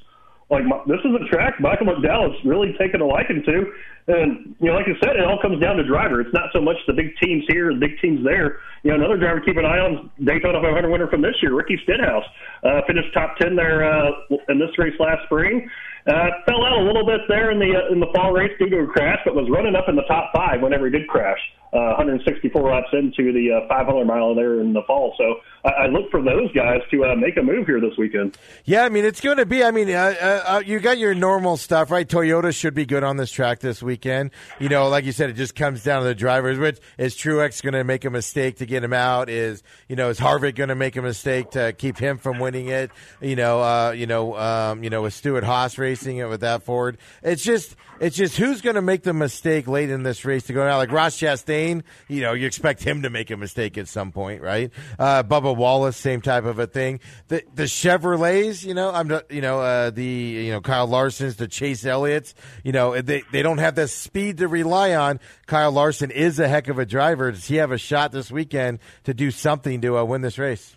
like 0.50 0.66
this 0.88 0.98
is 1.06 1.13
a 1.13 1.25
track 1.30 1.62
Michael 1.62 1.86
McDowell 1.86 2.34
has 2.34 2.46
really 2.46 2.74
taken 2.80 3.01
a 3.01 3.06
liking 3.06 3.44
to. 3.46 3.72
And 4.10 4.56
you 4.60 4.74
know, 4.74 4.74
like 4.74 4.90
I 4.90 4.98
said, 5.06 5.16
it 5.16 5.25
all 5.25 5.38
comes 5.40 5.62
down 5.62 5.78
to 5.78 5.86
driver. 5.86 6.19
It's 6.22 6.34
not 6.34 6.50
so 6.54 6.60
much 6.60 6.78
the 6.88 6.94
big 6.94 7.13
teams 7.22 7.46
here, 7.48 7.72
the 7.72 7.80
big 7.80 8.01
teams 8.01 8.25
there. 8.25 8.57
You 8.81 8.90
know, 8.90 8.98
another 8.98 9.18
driver 9.18 9.40
to 9.40 9.46
keep 9.46 9.57
an 9.57 9.66
eye 9.66 9.78
on 9.78 10.10
Daytona 10.25 10.57
500 10.57 10.90
winner 10.90 11.07
from 11.07 11.22
this 11.22 11.38
year, 11.42 11.54
Ricky 11.54 11.78
Stenhouse, 11.84 12.25
uh, 12.63 12.81
finished 12.88 13.13
top 13.13 13.38
ten 13.38 13.56
there 13.56 13.86
uh, 13.86 14.10
in 14.50 14.57
this 14.57 14.74
race 14.80 14.98
last 15.00 15.22
spring. 15.25 15.69
Uh, 16.07 16.42
fell 16.48 16.66
out 16.66 16.74
a 16.74 16.81
little 16.81 17.06
bit 17.06 17.22
there 17.30 17.52
in 17.52 17.60
the 17.60 17.69
uh, 17.69 17.94
in 17.94 18.00
the 18.00 18.10
fall 18.16 18.34
race 18.34 18.52
due 18.57 18.69
to 18.69 18.80
a 18.80 18.88
crash, 18.88 19.19
but 19.25 19.36
was 19.36 19.45
running 19.54 19.75
up 19.75 19.86
in 19.88 19.95
the 19.95 20.07
top 20.10 20.31
five 20.34 20.62
whenever 20.62 20.86
he 20.86 20.92
did 20.92 21.07
crash. 21.07 21.38
164 21.71 22.71
laps 22.71 22.88
into 22.94 23.31
the 23.31 23.63
uh, 23.63 23.68
500 23.68 24.06
mile 24.06 24.33
there 24.36 24.60
in 24.60 24.74
the 24.74 24.81
fall. 24.83 25.13
So 25.18 25.36
I, 25.63 25.83
I 25.83 25.88
look 25.88 26.10
for 26.10 26.21
those 26.21 26.51
guys 26.54 26.81
to 26.92 27.06
uh, 27.06 27.16
make 27.16 27.38
a 27.38 27.44
move 27.44 27.68
here 27.68 27.80
this 27.80 27.98
weekend. 27.98 28.38
Yeah, 28.66 28.83
I 28.83 28.89
mean 28.89 29.06
it's 29.06 29.21
going 29.21 29.38
to 29.38 29.45
be. 29.45 29.63
I 29.63 29.71
mean, 29.71 29.89
uh, 29.89 30.16
uh, 30.19 30.44
uh, 30.45 30.63
you 30.66 30.80
got 30.80 30.98
your 30.98 31.13
normal 31.13 31.57
stuff, 31.57 31.92
right? 31.92 32.07
Toyota 32.07 32.56
should 32.56 32.74
be 32.74 32.86
good 32.86 33.04
on 33.04 33.18
this 33.18 33.31
track 33.31 33.60
this 33.60 33.83
weekend. 33.83 34.31
You 34.60 34.69
know, 34.69 34.88
like 34.88 35.06
you 35.06 35.12
said, 35.12 35.30
it 35.30 35.33
just 35.33 35.56
comes 35.56 35.83
down 35.83 36.01
to 36.01 36.07
the 36.07 36.16
drivers. 36.16 36.57
Which 36.57 36.80
is 36.98 37.16
Truex 37.16 37.62
going 37.62 37.74
to 37.74 37.83
make 37.83 38.06
a 38.06 38.10
mistake 38.10 38.57
to 38.57 38.66
get 38.66 38.83
him 38.83 38.94
out? 38.94 39.30
Is 39.30 39.63
you 39.88 39.95
know, 39.95 40.10
is 40.10 40.19
Harvick 40.19 40.56
going 40.56 40.69
to 40.69 40.75
make 40.75 40.95
a 40.95 41.01
mistake 41.01 41.51
to 41.51 41.74
keep 41.74 41.98
him 41.98 42.18
from 42.18 42.39
winning 42.39 42.68
it? 42.68 42.92
You 43.21 43.36
know, 43.36 43.62
uh, 43.62 43.92
you 43.92 44.07
know, 44.07 44.38
um, 44.38 44.83
you 44.83 44.89
know, 44.89 45.04
with 45.04 45.13
Stewart-Haas 45.13 45.77
racing 45.77 46.18
it 46.18 46.30
with 46.30 46.42
that 46.42 46.63
Ford, 46.63 46.98
it's 47.21 47.44
just, 47.44 47.75
it's 48.00 48.16
just 48.16 48.38
who's 48.38 48.62
going 48.62 48.75
to 48.75 48.81
make 48.81 49.04
the 49.04 49.13
mistake 49.13 49.68
late 49.68 49.89
in 49.89 50.04
this 50.04 50.25
race 50.25 50.44
to 50.44 50.54
go 50.54 50.66
out? 50.66 50.77
Like 50.77 50.92
Ross 50.92 51.18
Chastain, 51.18 51.58
you 52.07 52.21
know, 52.21 52.33
you 52.33 52.47
expect 52.47 52.83
him 52.83 53.03
to 53.03 53.09
make 53.09 53.31
a 53.31 53.38
mistake 53.38 53.77
at 53.77 53.88
some 53.88 54.11
point, 54.11 54.41
right? 54.41 54.71
Uh, 54.97 55.23
Bubba 55.23 55.56
Wallace, 55.56 55.97
same 55.97 56.21
type 56.21 56.45
of 56.45 56.59
a 56.59 56.67
thing. 56.67 57.00
The 57.27 57.44
the 57.53 57.63
Chevrolets, 57.63 58.65
you 58.65 58.73
know, 58.73 58.91
I'm, 58.91 59.07
not, 59.07 59.31
you 59.31 59.41
know, 59.41 59.59
uh, 59.59 59.89
the 59.89 60.03
you 60.03 60.51
know 60.51 60.61
Kyle 60.61 60.88
Larson's, 60.88 61.35
the 61.35 61.47
Chase 61.47 61.85
Elliott's, 61.85 62.33
you 62.63 62.71
know, 62.71 63.00
they 63.01 63.23
they 63.31 63.41
don't 63.41 63.59
have 63.59 63.75
the 63.75 63.88
speed 63.88 64.38
to 64.38 64.47
rely 64.47 64.95
on. 64.95 65.19
Kyle 65.45 65.71
Larson 65.71 66.11
is 66.11 66.39
a 66.39 66.47
heck 66.47 66.67
of 66.67 66.79
a 66.79 66.85
driver. 66.85 67.31
Does 67.31 67.45
he 67.45 67.57
have 67.57 67.71
a 67.71 67.77
shot 67.77 68.11
this 68.11 68.31
weekend 68.31 68.79
to 69.03 69.13
do 69.13 69.31
something 69.31 69.81
to 69.81 69.97
uh, 69.97 70.03
win 70.03 70.21
this 70.21 70.38
race? 70.38 70.75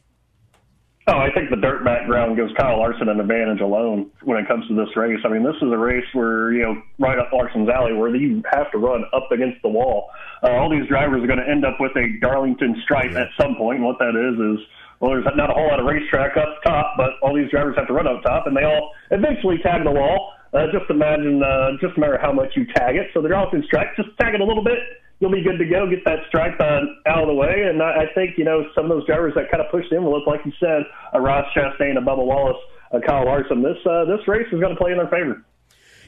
Oh, 1.09 1.19
I 1.19 1.33
think 1.35 1.51
the 1.51 1.57
dirt 1.57 1.85
background 1.85 2.37
gives 2.37 2.53
Kyle 2.55 2.79
Larson 2.79 3.09
an 3.09 3.19
advantage 3.19 3.61
alone 3.61 4.09
when 4.23 4.39
it 4.39 4.47
comes 4.47 4.69
to 4.69 4.75
this 4.75 4.95
race. 4.95 5.19
I 5.25 5.29
mean, 5.29 5.43
this 5.43 5.57
is 5.57 5.73
a 5.73 5.77
race 5.77 6.07
where, 6.13 6.53
you 6.53 6.63
know, 6.63 6.81
right 7.01 7.19
up 7.19 7.33
Larson's 7.33 7.69
alley 7.69 7.93
where 7.93 8.15
you 8.15 8.41
have 8.53 8.71
to 8.71 8.79
run 8.79 9.03
up 9.13 9.33
against 9.33 9.61
the 9.63 9.69
wall. 9.69 10.11
Uh, 10.45 10.51
all 10.53 10.71
these 10.71 10.87
drivers 10.87 11.25
are 11.25 11.27
going 11.27 11.41
to 11.41 11.49
end 11.49 11.65
up 11.65 11.81
with 11.81 11.91
a 11.97 12.07
Darlington 12.21 12.81
stripe 12.85 13.17
at 13.17 13.29
some 13.41 13.57
point. 13.57 13.79
And 13.79 13.87
what 13.87 13.99
that 13.99 14.15
is 14.15 14.39
is, 14.39 14.65
well, 15.01 15.11
there's 15.11 15.27
not 15.35 15.51
a 15.51 15.55
whole 15.55 15.67
lot 15.67 15.81
of 15.81 15.87
racetrack 15.87 16.37
up 16.37 16.63
top, 16.63 16.95
but 16.97 17.19
all 17.21 17.35
these 17.35 17.51
drivers 17.51 17.75
have 17.77 17.89
to 17.89 17.93
run 17.93 18.07
up 18.07 18.23
top, 18.23 18.47
and 18.47 18.57
they 18.57 18.63
all 18.63 18.93
eventually 19.11 19.59
tag 19.59 19.83
the 19.83 19.91
wall. 19.91 20.31
Uh, 20.55 20.67
just 20.71 20.89
imagine, 20.89 21.43
uh, 21.43 21.71
just 21.81 21.99
matter 21.99 22.17
how 22.23 22.31
much 22.31 22.55
you 22.55 22.65
tag 22.77 22.95
it. 22.95 23.09
So 23.13 23.21
the 23.21 23.29
Darlington 23.29 23.65
stripe, 23.67 23.97
just 23.97 24.11
tag 24.21 24.35
it 24.35 24.41
a 24.41 24.45
little 24.45 24.63
bit, 24.63 24.79
you'll 25.23 25.31
be 25.31 25.41
good 25.41 25.57
to 25.59 25.65
go. 25.65 25.89
Get 25.89 26.05
that 26.05 26.27
stripe 26.27 26.59
uh, 26.59 26.83
out 27.07 27.23
of 27.23 27.29
the 27.29 27.35
way, 27.35 27.71
and 27.71 27.81
I, 27.81 28.03
I 28.03 28.07
think 28.13 28.37
you 28.37 28.45
know 28.45 28.67
some 28.75 28.87
of 28.87 28.91
those 28.91 29.07
drivers 29.07 29.33
that 29.37 29.51
kind 29.51 29.63
of 29.63 29.71
pushed 29.71 29.91
the 29.91 29.97
envelope, 29.97 30.27
like 30.27 30.41
you 30.45 30.53
said, 30.59 30.83
a 31.15 31.21
Ross 31.21 31.47
Chastain, 31.57 31.97
a 31.97 32.03
Bubba 32.03 32.27
Wallace, 32.27 32.59
a 32.91 33.01
Kyle 33.01 33.25
Larson. 33.25 33.63
This 33.63 33.79
uh, 33.87 34.05
this 34.05 34.27
race 34.27 34.49
is 34.53 34.59
going 34.59 34.75
to 34.75 34.81
play 34.81 34.91
in 34.91 34.99
their 34.99 35.07
favor. 35.07 35.41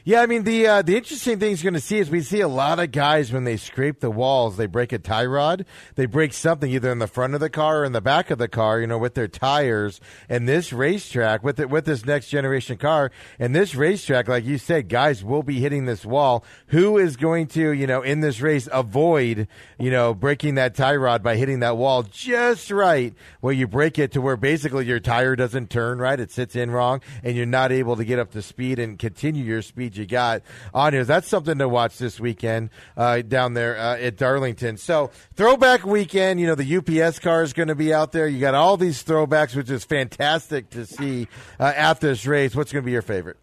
Yeah, 0.07 0.21
I 0.21 0.27
mean 0.27 0.43
the 0.43 0.67
uh, 0.67 0.81
the 0.83 0.97
interesting 0.97 1.39
thing 1.39 1.51
is 1.51 1.63
going 1.63 1.73
to 1.73 1.79
see 1.79 1.97
is 1.97 2.11
we 2.11 2.21
see 2.21 2.41
a 2.41 2.47
lot 2.47 2.77
of 2.77 2.91
guys 2.91 3.33
when 3.33 3.43
they 3.43 3.57
scrape 3.57 4.01
the 4.01 4.11
walls, 4.11 4.55
they 4.55 4.67
break 4.67 4.93
a 4.93 4.99
tie 4.99 5.25
rod, 5.25 5.65
they 5.95 6.05
break 6.05 6.31
something 6.31 6.69
either 6.69 6.91
in 6.91 6.99
the 6.99 7.07
front 7.07 7.33
of 7.33 7.39
the 7.39 7.49
car 7.49 7.79
or 7.79 7.85
in 7.85 7.91
the 7.91 8.01
back 8.01 8.29
of 8.29 8.37
the 8.37 8.47
car, 8.47 8.79
you 8.79 8.85
know, 8.85 8.99
with 8.99 9.15
their 9.15 9.27
tires. 9.27 9.99
And 10.29 10.47
this 10.47 10.71
racetrack 10.71 11.43
with 11.43 11.59
it 11.59 11.71
with 11.71 11.85
this 11.85 12.05
next 12.05 12.29
generation 12.29 12.77
car 12.77 13.11
and 13.39 13.55
this 13.55 13.73
racetrack, 13.73 14.27
like 14.27 14.45
you 14.45 14.59
said, 14.59 14.89
guys 14.89 15.23
will 15.23 15.41
be 15.41 15.59
hitting 15.59 15.85
this 15.85 16.05
wall. 16.05 16.45
Who 16.67 16.99
is 16.99 17.17
going 17.17 17.47
to, 17.47 17.71
you 17.71 17.87
know, 17.87 18.03
in 18.03 18.19
this 18.19 18.41
race 18.41 18.69
avoid, 18.71 19.47
you 19.79 19.89
know, 19.89 20.13
breaking 20.13 20.53
that 20.53 20.75
tie 20.75 20.97
rod 20.97 21.23
by 21.23 21.35
hitting 21.35 21.61
that 21.61 21.77
wall 21.77 22.03
just 22.03 22.69
right 22.69 23.15
where 23.41 23.53
you 23.53 23.67
break 23.67 23.97
it 23.97 24.11
to 24.11 24.21
where 24.21 24.37
basically 24.37 24.85
your 24.85 24.99
tire 24.99 25.35
doesn't 25.35 25.71
turn 25.71 25.97
right, 25.97 26.19
it 26.19 26.29
sits 26.29 26.55
in 26.55 26.69
wrong, 26.69 27.01
and 27.23 27.35
you're 27.35 27.47
not 27.47 27.71
able 27.71 27.95
to 27.95 28.05
get 28.05 28.19
up 28.19 28.29
to 28.29 28.43
speed 28.43 28.77
and 28.77 28.99
continue 28.99 29.43
your 29.43 29.63
speed 29.63 29.94
you 29.97 30.05
got 30.05 30.41
on 30.73 30.93
here. 30.93 31.05
That's 31.05 31.27
something 31.27 31.57
to 31.57 31.67
watch 31.67 31.97
this 31.97 32.19
weekend 32.19 32.69
uh, 32.97 33.21
down 33.21 33.53
there 33.53 33.77
uh, 33.77 33.97
at 33.97 34.17
Darlington. 34.17 34.77
So 34.77 35.11
throwback 35.35 35.85
weekend. 35.85 36.39
You 36.39 36.47
know 36.47 36.55
the 36.55 36.77
UPS 36.77 37.19
car 37.19 37.43
is 37.43 37.53
going 37.53 37.69
to 37.69 37.75
be 37.75 37.93
out 37.93 38.11
there. 38.11 38.27
You 38.27 38.39
got 38.39 38.55
all 38.55 38.77
these 38.77 39.03
throwbacks, 39.03 39.55
which 39.55 39.69
is 39.69 39.83
fantastic 39.83 40.69
to 40.71 40.85
see 40.85 41.27
uh, 41.59 41.73
at 41.75 41.99
this 41.99 42.25
race. 42.25 42.55
What's 42.55 42.71
going 42.71 42.83
to 42.83 42.85
be 42.85 42.91
your 42.91 43.01
favorite? 43.01 43.37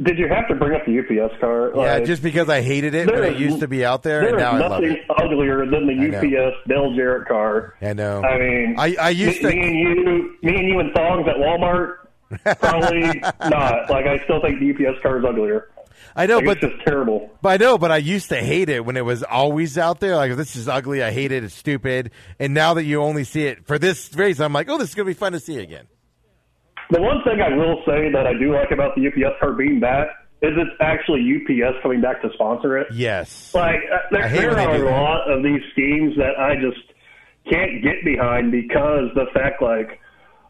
Did 0.00 0.18
you 0.18 0.26
have 0.28 0.48
to 0.48 0.54
bring 0.54 0.74
up 0.74 0.84
the 0.86 0.98
UPS 0.98 1.38
car? 1.38 1.70
Yeah, 1.74 1.94
like, 1.94 2.04
just 2.06 2.22
because 2.22 2.48
I 2.48 2.62
hated 2.62 2.94
it 2.94 3.06
when 3.06 3.22
it 3.22 3.36
used 3.36 3.60
to 3.60 3.68
be 3.68 3.84
out 3.84 4.02
there, 4.02 4.26
and 4.26 4.38
now 4.38 4.52
I 4.52 4.58
love 4.58 4.82
it. 4.82 5.00
uglier 5.16 5.66
than 5.66 5.86
the 5.86 6.16
UPS 6.16 6.56
Dale 6.66 6.94
Jarrett 6.96 7.28
car. 7.28 7.74
I 7.80 7.92
know. 7.92 8.22
I 8.22 8.38
mean, 8.38 8.74
I, 8.78 8.96
I 8.98 9.10
used 9.10 9.42
me, 9.42 9.50
to. 9.50 9.56
Me 9.56 9.66
and 9.66 9.76
you, 9.76 10.36
me 10.42 10.56
and 10.56 10.68
you 10.68 10.80
in 10.80 10.92
thongs 10.92 11.28
at 11.28 11.36
Walmart 11.36 12.01
Probably 12.60 13.20
not. 13.48 13.90
Like 13.90 14.06
I 14.06 14.22
still 14.24 14.40
think 14.40 14.60
the 14.60 14.70
UPS 14.70 15.00
car 15.02 15.18
is 15.18 15.24
uglier. 15.24 15.68
I 16.14 16.26
know, 16.26 16.36
like, 16.36 16.44
but 16.44 16.62
it's 16.62 16.74
just 16.74 16.84
terrible. 16.84 17.30
But 17.40 17.48
I 17.60 17.64
know, 17.64 17.78
but 17.78 17.90
I 17.90 17.96
used 17.96 18.28
to 18.30 18.36
hate 18.36 18.68
it 18.68 18.84
when 18.84 18.96
it 18.96 19.04
was 19.04 19.22
always 19.22 19.78
out 19.78 20.00
there. 20.00 20.16
Like 20.16 20.36
this 20.36 20.56
is 20.56 20.68
ugly. 20.68 21.02
I 21.02 21.10
hate 21.10 21.32
it. 21.32 21.44
It's 21.44 21.54
stupid. 21.54 22.10
And 22.38 22.54
now 22.54 22.74
that 22.74 22.84
you 22.84 23.02
only 23.02 23.24
see 23.24 23.44
it 23.44 23.66
for 23.66 23.78
this 23.78 24.14
race, 24.14 24.40
I'm 24.40 24.52
like, 24.52 24.68
oh, 24.68 24.78
this 24.78 24.90
is 24.90 24.94
gonna 24.94 25.06
be 25.06 25.14
fun 25.14 25.32
to 25.32 25.40
see 25.40 25.58
again. 25.58 25.86
The 26.90 27.00
one 27.00 27.22
thing 27.24 27.40
I 27.40 27.56
will 27.56 27.82
say 27.86 28.12
that 28.12 28.26
I 28.26 28.34
do 28.34 28.54
like 28.54 28.70
about 28.70 28.94
the 28.94 29.06
UPS 29.06 29.40
car 29.40 29.52
being 29.52 29.80
back 29.80 30.08
is 30.42 30.52
it's 30.56 30.76
actually 30.80 31.22
UPS 31.22 31.78
coming 31.82 32.00
back 32.00 32.20
to 32.20 32.28
sponsor 32.34 32.76
it. 32.76 32.88
Yes. 32.92 33.54
Like 33.54 33.80
uh, 33.90 33.98
there, 34.10 34.28
there 34.28 34.58
are 34.58 34.76
a 34.76 34.90
lot 34.90 35.30
of 35.30 35.42
these 35.42 35.62
schemes 35.72 36.16
that 36.16 36.38
I 36.38 36.56
just 36.56 36.82
can't 37.50 37.82
get 37.82 38.04
behind 38.04 38.52
because 38.52 39.08
the 39.14 39.26
fact 39.32 39.62
like 39.62 40.00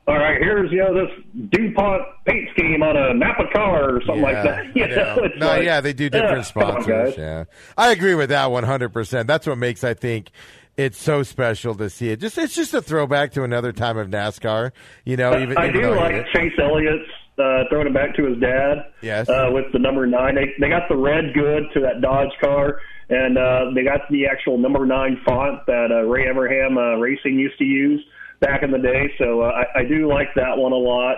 all 0.08 0.18
right, 0.18 0.40
here's 0.40 0.72
you 0.72 0.78
know 0.78 0.94
this 0.94 1.50
DuPont 1.50 2.02
paint 2.26 2.48
scheme 2.50 2.82
on 2.82 2.96
a 2.96 3.14
Napa 3.14 3.44
car 3.52 3.96
or 3.96 4.00
something 4.04 4.16
yeah, 4.16 4.22
like 4.22 4.42
that. 4.42 4.66
You 4.76 4.88
know, 4.88 5.14
know. 5.14 5.28
no, 5.36 5.46
like, 5.46 5.62
yeah, 5.62 5.80
they 5.80 5.92
do 5.92 6.10
different 6.10 6.38
yeah, 6.38 6.42
sponsors. 6.42 7.14
On, 7.14 7.20
yeah, 7.20 7.44
I 7.78 7.92
agree 7.92 8.16
with 8.16 8.30
that 8.30 8.50
one 8.50 8.64
hundred 8.64 8.92
percent. 8.92 9.28
That's 9.28 9.46
what 9.46 9.58
makes 9.58 9.84
I 9.84 9.94
think 9.94 10.30
it's 10.76 10.98
so 10.98 11.22
special 11.22 11.76
to 11.76 11.88
see 11.88 12.08
it. 12.08 12.18
Just 12.18 12.36
it's 12.36 12.54
just 12.54 12.74
a 12.74 12.82
throwback 12.82 13.32
to 13.32 13.44
another 13.44 13.72
time 13.72 13.96
of 13.96 14.08
NASCAR. 14.08 14.72
You 15.04 15.16
know, 15.16 15.38
even 15.40 15.56
I 15.56 15.68
even 15.68 15.80
do 15.80 15.94
like 15.94 16.26
Chase 16.34 16.54
Elliott's 16.58 17.08
uh, 17.38 17.64
throwing 17.70 17.86
it 17.86 17.94
back 17.94 18.16
to 18.16 18.24
his 18.24 18.38
dad. 18.40 18.86
Yes, 19.02 19.28
uh, 19.28 19.50
with 19.52 19.66
the 19.72 19.78
number 19.78 20.04
nine, 20.06 20.34
they 20.34 20.52
they 20.58 20.68
got 20.68 20.88
the 20.88 20.96
red 20.96 21.32
good 21.32 21.64
to 21.74 21.80
that 21.80 22.00
Dodge 22.00 22.32
car. 22.40 22.80
And 23.10 23.36
uh, 23.36 23.66
they 23.74 23.84
got 23.84 24.08
the 24.10 24.26
actual 24.26 24.56
number 24.56 24.86
nine 24.86 25.20
font 25.26 25.66
that 25.66 25.90
uh, 25.90 26.06
Ray 26.08 26.24
Evernham 26.24 26.78
uh, 26.78 26.98
Racing 26.98 27.38
used 27.38 27.58
to 27.58 27.64
use 27.64 28.02
back 28.42 28.62
in 28.62 28.70
the 28.70 28.78
day. 28.78 29.10
So 29.16 29.40
uh, 29.40 29.62
I, 29.74 29.80
I 29.80 29.84
do 29.84 30.06
like 30.06 30.28
that 30.36 30.58
one 30.58 30.72
a 30.72 30.76
lot. 30.76 31.16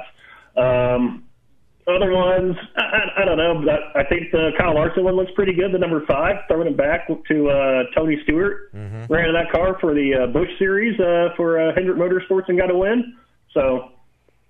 Um, 0.57 1.25
other 1.88 2.12
ones, 2.12 2.57
I, 2.76 3.23
I 3.23 3.25
don't 3.25 3.37
know, 3.37 3.61
but 3.64 4.00
I 4.00 4.09
think 4.09 4.31
the 4.31 4.52
Kyle 4.57 4.75
Larson 4.75 5.02
one 5.02 5.16
looks 5.16 5.33
pretty 5.35 5.52
good. 5.52 5.73
The 5.73 5.78
number 5.78 6.07
five, 6.07 6.37
throwing 6.47 6.69
it 6.69 6.76
back 6.76 7.09
to 7.09 7.50
uh, 7.50 7.83
Tony 7.95 8.21
Stewart, 8.23 8.73
mm-hmm. 8.73 9.12
ran 9.12 9.28
in 9.28 9.35
that 9.35 9.50
car 9.50 9.76
for 9.81 9.93
the 9.93 10.23
uh, 10.23 10.26
Busch 10.28 10.49
Series 10.59 10.99
uh, 11.00 11.35
for 11.37 11.61
uh, 11.61 11.75
Hendrick 11.75 11.99
Motorsports 11.99 12.49
and 12.49 12.57
got 12.57 12.71
a 12.71 12.78
win. 12.78 13.16
So 13.52 13.90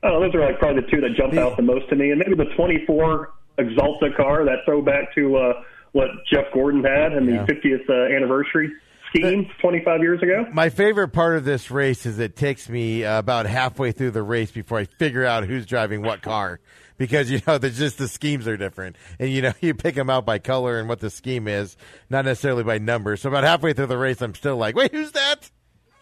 Oh, 0.04 0.20
those 0.20 0.34
are 0.34 0.40
like 0.40 0.58
probably 0.58 0.82
the 0.82 0.88
two 0.88 1.00
that 1.00 1.14
jump 1.16 1.32
out 1.34 1.56
the 1.56 1.62
most 1.62 1.88
to 1.88 1.96
me, 1.96 2.10
and 2.10 2.18
maybe 2.18 2.34
the 2.34 2.54
24 2.56 3.32
Axalta 3.58 4.14
car, 4.14 4.44
that 4.44 4.58
throwback 4.66 5.14
to 5.14 5.36
uh, 5.36 5.62
what 5.92 6.08
Jeff 6.30 6.44
Gordon 6.52 6.84
had 6.84 7.14
in 7.14 7.24
the 7.24 7.38
50th 7.50 7.88
uh, 7.88 8.14
anniversary 8.14 8.70
scheme 9.14 9.50
25 9.60 10.00
years 10.00 10.22
ago. 10.22 10.46
My 10.52 10.68
favorite 10.68 11.08
part 11.08 11.36
of 11.36 11.44
this 11.44 11.70
race 11.70 12.06
is 12.06 12.18
it 12.18 12.36
takes 12.36 12.68
me 12.68 13.04
uh, 13.04 13.18
about 13.18 13.46
halfway 13.46 13.92
through 13.92 14.12
the 14.12 14.22
race 14.22 14.50
before 14.50 14.78
I 14.78 14.84
figure 14.84 15.24
out 15.24 15.44
who's 15.44 15.66
driving 15.66 16.02
what 16.02 16.22
car. 16.22 16.60
Because 16.96 17.30
you 17.30 17.40
know, 17.46 17.58
there's 17.58 17.78
just 17.78 17.98
the 17.98 18.08
schemes 18.08 18.46
are 18.46 18.56
different, 18.56 18.96
and 19.18 19.30
you 19.30 19.42
know 19.42 19.52
you 19.60 19.74
pick 19.74 19.94
them 19.94 20.10
out 20.10 20.24
by 20.24 20.38
color 20.38 20.78
and 20.78 20.88
what 20.88 21.00
the 21.00 21.10
scheme 21.10 21.48
is, 21.48 21.76
not 22.10 22.24
necessarily 22.24 22.62
by 22.62 22.78
number. 22.78 23.16
So 23.16 23.28
about 23.28 23.44
halfway 23.44 23.72
through 23.72 23.86
the 23.86 23.98
race, 23.98 24.22
I'm 24.22 24.34
still 24.34 24.56
like, 24.56 24.76
"Wait, 24.76 24.92
who's 24.92 25.12
that? 25.12 25.50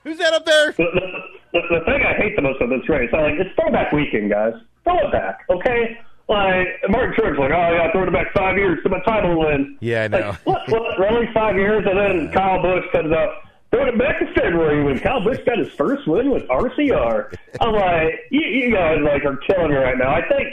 Who's 0.04 0.18
that 0.18 0.32
up 0.34 0.44
there?" 0.44 0.72
The, 0.72 0.84
the, 0.84 1.60
the, 1.60 1.78
the 1.78 1.84
thing 1.86 2.02
I 2.02 2.14
hate 2.16 2.36
the 2.36 2.42
most 2.42 2.60
of 2.60 2.68
this 2.68 2.86
race, 2.88 3.10
I 3.12 3.22
like, 3.22 3.34
it's 3.38 3.54
throwback 3.54 3.92
weekend, 3.92 4.30
guys. 4.30 4.54
Throw 4.84 4.98
it 4.98 5.12
back, 5.12 5.44
okay? 5.48 5.98
Like 6.32 6.68
Martin 6.88 7.14
Truex, 7.14 7.38
like, 7.38 7.50
oh 7.52 7.72
yeah, 7.72 7.92
throw 7.92 8.04
it 8.04 8.12
back 8.12 8.32
five 8.32 8.56
years 8.56 8.82
to 8.84 8.88
my 8.88 9.00
title 9.00 9.38
win. 9.38 9.76
Yeah, 9.80 10.04
I 10.04 10.08
know. 10.08 10.30
Like, 10.30 10.46
what, 10.46 10.70
what, 10.70 10.98
really 10.98 11.28
five 11.34 11.56
years, 11.56 11.84
and 11.86 11.98
then 11.98 12.32
Kyle 12.32 12.62
Busch 12.62 12.84
comes 12.90 13.12
up. 13.12 13.42
Throwing 13.70 13.88
it 13.88 13.98
back 13.98 14.18
to 14.18 14.26
February 14.34 14.84
when 14.84 14.98
Kyle 15.00 15.22
Busch 15.22 15.38
got 15.46 15.58
his 15.58 15.68
first 15.74 16.06
win 16.06 16.30
with 16.30 16.42
RCR. 16.48 17.34
I'm 17.60 17.72
like, 17.72 18.20
you, 18.30 18.40
you 18.40 18.72
guys 18.72 18.98
like 19.02 19.24
are 19.24 19.36
killing 19.36 19.70
me 19.70 19.76
right 19.76 19.96
now. 19.96 20.14
I 20.14 20.26
think 20.28 20.48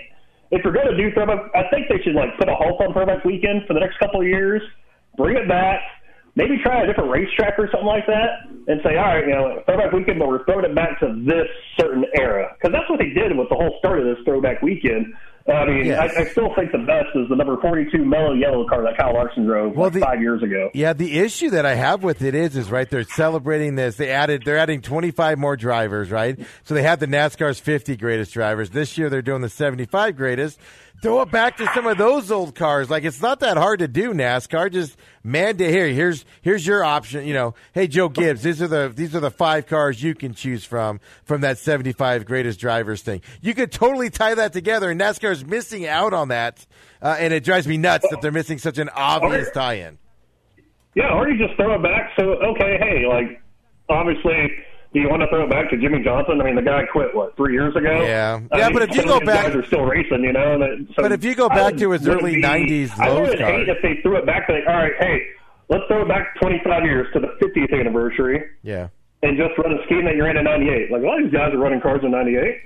if 0.51 0.63
you're 0.63 0.74
going 0.74 0.88
to 0.88 0.98
do 0.98 1.13
throwback, 1.13 1.51
I 1.55 1.69
think 1.69 1.88
they 1.89 2.01
should 2.01 2.15
like 2.15 2.38
put 2.38 2.50
a 2.50 2.55
halt 2.55 2.81
on 2.81 2.93
throwback 2.93 3.24
weekend 3.24 3.67
for 3.67 3.74
the 3.74 3.79
next 3.79 4.00
couple 4.00 4.21
of 4.21 4.27
years. 4.27 4.62
Bring 5.17 5.38
it 5.38 5.48
back. 5.48 5.81
Maybe 6.36 6.57
try 6.63 6.83
a 6.83 6.88
different 6.88 7.09
racetrack 7.09 7.59
or 7.59 7.69
something 7.71 7.88
like 7.88 8.05
that, 8.07 8.48
and 8.67 8.79
say, 8.83 8.95
all 8.95 9.05
right, 9.05 9.27
you 9.27 9.33
know, 9.33 9.62
throwback 9.65 9.91
weekend, 9.91 10.19
but 10.19 10.29
we're 10.29 10.45
throwing 10.45 10.63
it 10.63 10.75
back 10.75 11.00
to 11.01 11.13
this 11.25 11.48
certain 11.77 12.05
era 12.15 12.55
because 12.55 12.71
that's 12.71 12.89
what 12.89 13.00
they 13.00 13.09
did 13.09 13.36
with 13.36 13.50
the 13.50 13.55
whole 13.55 13.75
start 13.79 14.00
of 14.00 14.05
this 14.05 14.24
throwback 14.24 14.62
weekend. 14.62 15.13
I 15.48 15.65
mean, 15.65 15.86
Yes. 15.86 16.13
I, 16.15 16.22
I 16.22 16.25
still 16.25 16.53
think 16.55 16.72
the 16.72 16.77
best 16.79 17.08
is 17.15 17.27
the 17.29 17.36
number 17.36 17.58
42 17.60 18.03
Mello 18.05 18.36
Yello 18.36 18.67
car 18.69 18.84
that 18.84 18.98
Kyle 18.98 19.13
Larson 19.13 19.46
drove 19.46 19.75
Well, 19.75 19.86
like 19.86 19.93
the- 19.93 20.00
five 20.01 20.22
years 20.22 20.43
ago. 20.43 20.69
Yeah, 20.74 20.93
the 20.93 21.17
issue 21.19 21.50
that 21.51 21.65
I 21.65 21.74
have 21.75 22.03
with 22.03 22.22
it 22.22 22.36
is, 22.36 22.55
is 22.55 22.69
right. 22.69 22.88
They're 22.89 23.03
celebrating 23.03 23.75
this. 23.75 23.96
They 23.96 24.10
added, 24.12 24.43
they're 24.46 24.58
adding 24.60 24.81
25 24.81 25.39
more 25.39 25.55
drivers, 25.55 26.12
right? 26.12 26.38
So 26.63 26.74
they 26.75 26.84
had 26.84 27.00
the 27.00 27.08
NASCAR's 27.08 27.60
50 27.60 27.98
greatest 27.98 28.34
drivers. 28.34 28.69
This 28.69 28.98
year 28.98 29.10
they're 29.10 29.22
doing 29.24 29.41
the 29.41 29.50
75 29.50 30.15
greatest. 30.15 30.60
Throw 31.01 31.22
it 31.22 31.32
back 31.32 31.56
to 31.58 31.68
some 31.74 31.88
of 31.88 31.98
those 31.98 32.29
old 32.29 32.56
cars. 32.56 32.89
Like 32.89 33.06
it's 33.06 33.22
not 33.22 33.39
that 33.39 33.56
hard 33.56 33.79
to 33.79 33.88
do. 33.88 34.13
NASCAR 34.13 34.70
just 34.72 34.98
man 35.24 35.56
to 35.58 35.70
here. 35.70 35.88
Here's 35.88 36.25
here's 36.41 36.68
your 36.68 36.84
option. 36.84 37.25
You 37.25 37.34
know, 37.34 37.56
hey 37.74 37.88
Joe 37.88 38.10
Gibbs, 38.10 38.41
these 38.44 38.62
are 38.62 38.68
the 38.68 38.91
these 38.94 39.15
are 39.15 39.22
the 39.22 39.32
five 39.32 39.65
cars 39.65 40.03
you 40.03 40.13
can 40.13 40.34
choose 40.34 40.65
from 40.65 41.00
from 41.24 41.41
that 41.41 41.58
75 41.58 42.25
greatest 42.25 42.60
drivers 42.60 43.01
thing. 43.01 43.22
You 43.41 43.53
could 43.53 43.72
totally 43.72 44.10
tie 44.10 44.36
that 44.36 44.51
together, 44.51 44.91
and 44.91 45.00
NASCAR's 45.00 45.46
missing 45.46 45.88
out 45.88 46.13
on 46.13 46.27
that, 46.29 46.65
uh, 47.01 47.15
and 47.18 47.34
it 47.34 47.46
drives 47.46 47.65
me 47.65 47.77
nuts 47.77 48.06
that 48.10 48.22
they're 48.22 48.34
missing 48.34 48.58
such 48.58 48.77
an 48.77 48.89
obvious 48.89 49.50
tie-in. 49.51 49.98
Yeah, 50.96 51.13
or 51.13 51.29
you 51.29 51.38
just 51.38 51.56
throw 51.56 51.75
it 51.75 51.84
back. 51.84 52.12
So 52.20 52.25
okay, 52.25 52.77
hey, 52.77 53.06
like 53.08 53.41
obviously, 53.88 54.51
do 54.93 55.00
you 55.00 55.10
want 55.10 55.22
to 55.22 55.27
throw 55.29 55.43
it 55.43 55.50
back 55.50 55.69
to 55.69 55.77
Jimmie 55.77 56.03
Johnson? 56.03 56.41
I 56.41 56.46
mean, 56.46 56.55
the 56.55 56.62
guy 56.62 56.84
quit 56.91 57.13
what 57.15 57.36
three 57.38 57.53
years 57.53 57.75
ago. 57.75 58.01
Yeah. 58.01 58.39
I 58.51 58.58
Yeah, 58.58 58.63
mean, 58.69 58.74
but 58.74 58.89
if 58.89 58.96
you 58.96 59.03
go 59.03 59.19
back- 59.19 59.46
guys 59.48 59.55
are 59.55 59.65
still 59.65 59.84
racing, 59.86 60.24
you 60.24 60.34
know. 60.34 60.62
And 60.62 60.88
so 60.96 61.03
But 61.03 61.12
if 61.12 61.24
you 61.24 61.36
go 61.36 61.48
back 61.50 61.74
would- 61.74 61.79
to 61.79 61.91
his 61.91 62.08
early 62.08 62.36
be- 62.36 62.41
90s 62.41 62.91
I 63.00 63.10
would 63.13 63.38
car. 63.38 63.51
hate 63.51 63.69
if 63.69 63.81
they 63.81 63.96
threw 64.01 64.17
it 64.17 64.25
back. 64.25 64.50
Like, 64.50 64.63
all 64.67 64.74
right, 64.75 64.93
hey, 65.00 65.22
let's 65.69 65.84
throw 65.88 66.01
it 66.01 66.08
back 66.08 66.36
25 66.39 66.84
years 66.86 67.08
to 67.13 67.19
the 67.19 67.27
50th 67.39 67.72
anniversary 67.74 68.41
Yeah. 68.63 68.88
and 69.22 69.38
just 69.38 69.58
run 69.60 69.74
a 69.74 69.84
scheme 69.86 70.05
that 70.05 70.15
you 70.15 70.24
ran 70.24 70.38
in 70.38 70.43
'98. 70.46 70.91
Like 70.91 71.03
a 71.03 71.05
lot 71.05 71.19
of 71.19 71.25
these 71.25 71.34
guys 71.34 71.53
are 71.53 71.58
running 71.58 71.81
cars 71.81 72.01
in 72.03 72.10
'98. 72.12 72.62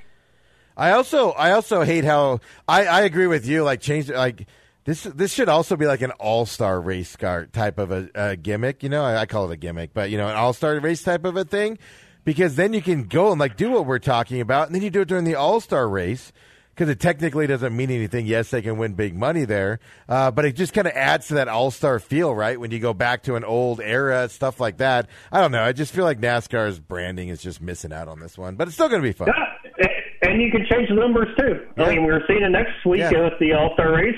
I 0.78 0.92
also 0.92 1.32
I 1.32 1.52
also 1.52 1.84
hate 1.84 2.04
how 2.06 2.40
I, 2.68 2.86
I 2.86 3.02
agree 3.02 3.28
with 3.28 3.46
you. 3.46 3.64
Like 3.64 3.80
change 3.82 4.10
like 4.10 4.48
this 4.86 5.04
this 5.04 5.32
should 5.34 5.48
also 5.50 5.76
be 5.76 5.86
like 5.86 6.02
an 6.02 6.12
all 6.20 6.46
star 6.46 6.82
race 6.82 7.16
car 7.16 7.46
type 7.46 7.78
of 7.78 7.92
a, 7.92 8.10
a 8.16 8.36
gimmick. 8.36 8.82
You 8.82 8.90
know, 8.90 9.04
I, 9.04 9.22
I 9.22 9.26
call 9.28 9.50
it 9.52 9.54
a 9.54 9.58
gimmick, 9.58 9.94
but 9.94 10.10
you 10.10 10.18
know, 10.18 10.28
an 10.28 10.36
all 10.36 10.52
star 10.54 10.80
race 10.80 11.04
type 11.04 11.26
of 11.26 11.38
a 11.38 11.44
thing 11.44 11.78
because 12.24 12.56
then 12.56 12.74
you 12.74 12.82
can 12.82 13.04
go 13.04 13.32
and 13.32 13.40
like 13.40 13.58
do 13.58 13.72
what 13.72 13.86
we're 13.86 14.00
talking 14.00 14.42
about, 14.42 14.68
and 14.68 14.76
then 14.76 14.82
you 14.82 14.90
do 14.90 15.02
it 15.02 15.08
during 15.08 15.24
the 15.26 15.36
all 15.36 15.60
star 15.60 15.88
race. 15.88 16.32
Because 16.76 16.90
it 16.90 17.00
technically 17.00 17.46
doesn't 17.46 17.78
mean 17.78 17.92
anything. 17.92 18.26
Yes, 18.26 18.50
they 18.50 18.64
can 18.64 18.80
win 18.80 18.94
big 18.96 19.16
money 19.16 19.46
there, 19.46 19.80
uh, 20.10 20.32
but 20.32 20.44
it 20.44 20.56
just 20.56 20.74
kind 20.74 20.88
of 20.88 20.94
adds 20.94 21.28
to 21.28 21.36
that 21.36 21.48
all 21.48 21.70
star 21.70 22.00
feel, 22.00 22.34
right? 22.34 22.60
When 22.60 22.72
you 22.72 22.80
go 22.80 22.96
back 22.96 23.22
to 23.26 23.36
an 23.36 23.44
old 23.44 23.80
era, 23.80 24.28
stuff 24.28 24.60
like 24.60 24.78
that. 24.78 25.08
I 25.32 25.40
don't 25.40 25.52
know. 25.52 25.62
I 25.62 25.72
just 25.72 25.94
feel 25.94 26.04
like 26.04 26.20
NASCAR's 26.20 26.80
branding 26.80 27.30
is 27.30 27.44
just 27.44 27.62
missing 27.62 27.94
out 27.94 28.08
on 28.08 28.20
this 28.20 28.40
one, 28.40 28.56
but 28.56 28.68
it's 28.68 28.74
still 28.74 28.90
going 28.90 29.04
to 29.04 29.08
be 29.08 29.12
fun. 29.14 29.28
Yeah, 29.28 29.88
and 30.24 30.42
you 30.42 30.50
can 30.50 30.66
change 30.68 30.90
the 30.90 30.96
numbers 30.96 31.28
too. 31.38 31.64
I 31.78 31.90
mean, 31.90 32.06
we're 32.06 32.26
seeing 32.26 32.42
it 32.42 32.50
next 32.50 32.84
week 32.88 33.02
Yeah. 33.02 33.22
with 33.24 33.38
the 33.40 33.54
All 33.54 33.70
Star 33.76 33.94
race. 33.96 34.16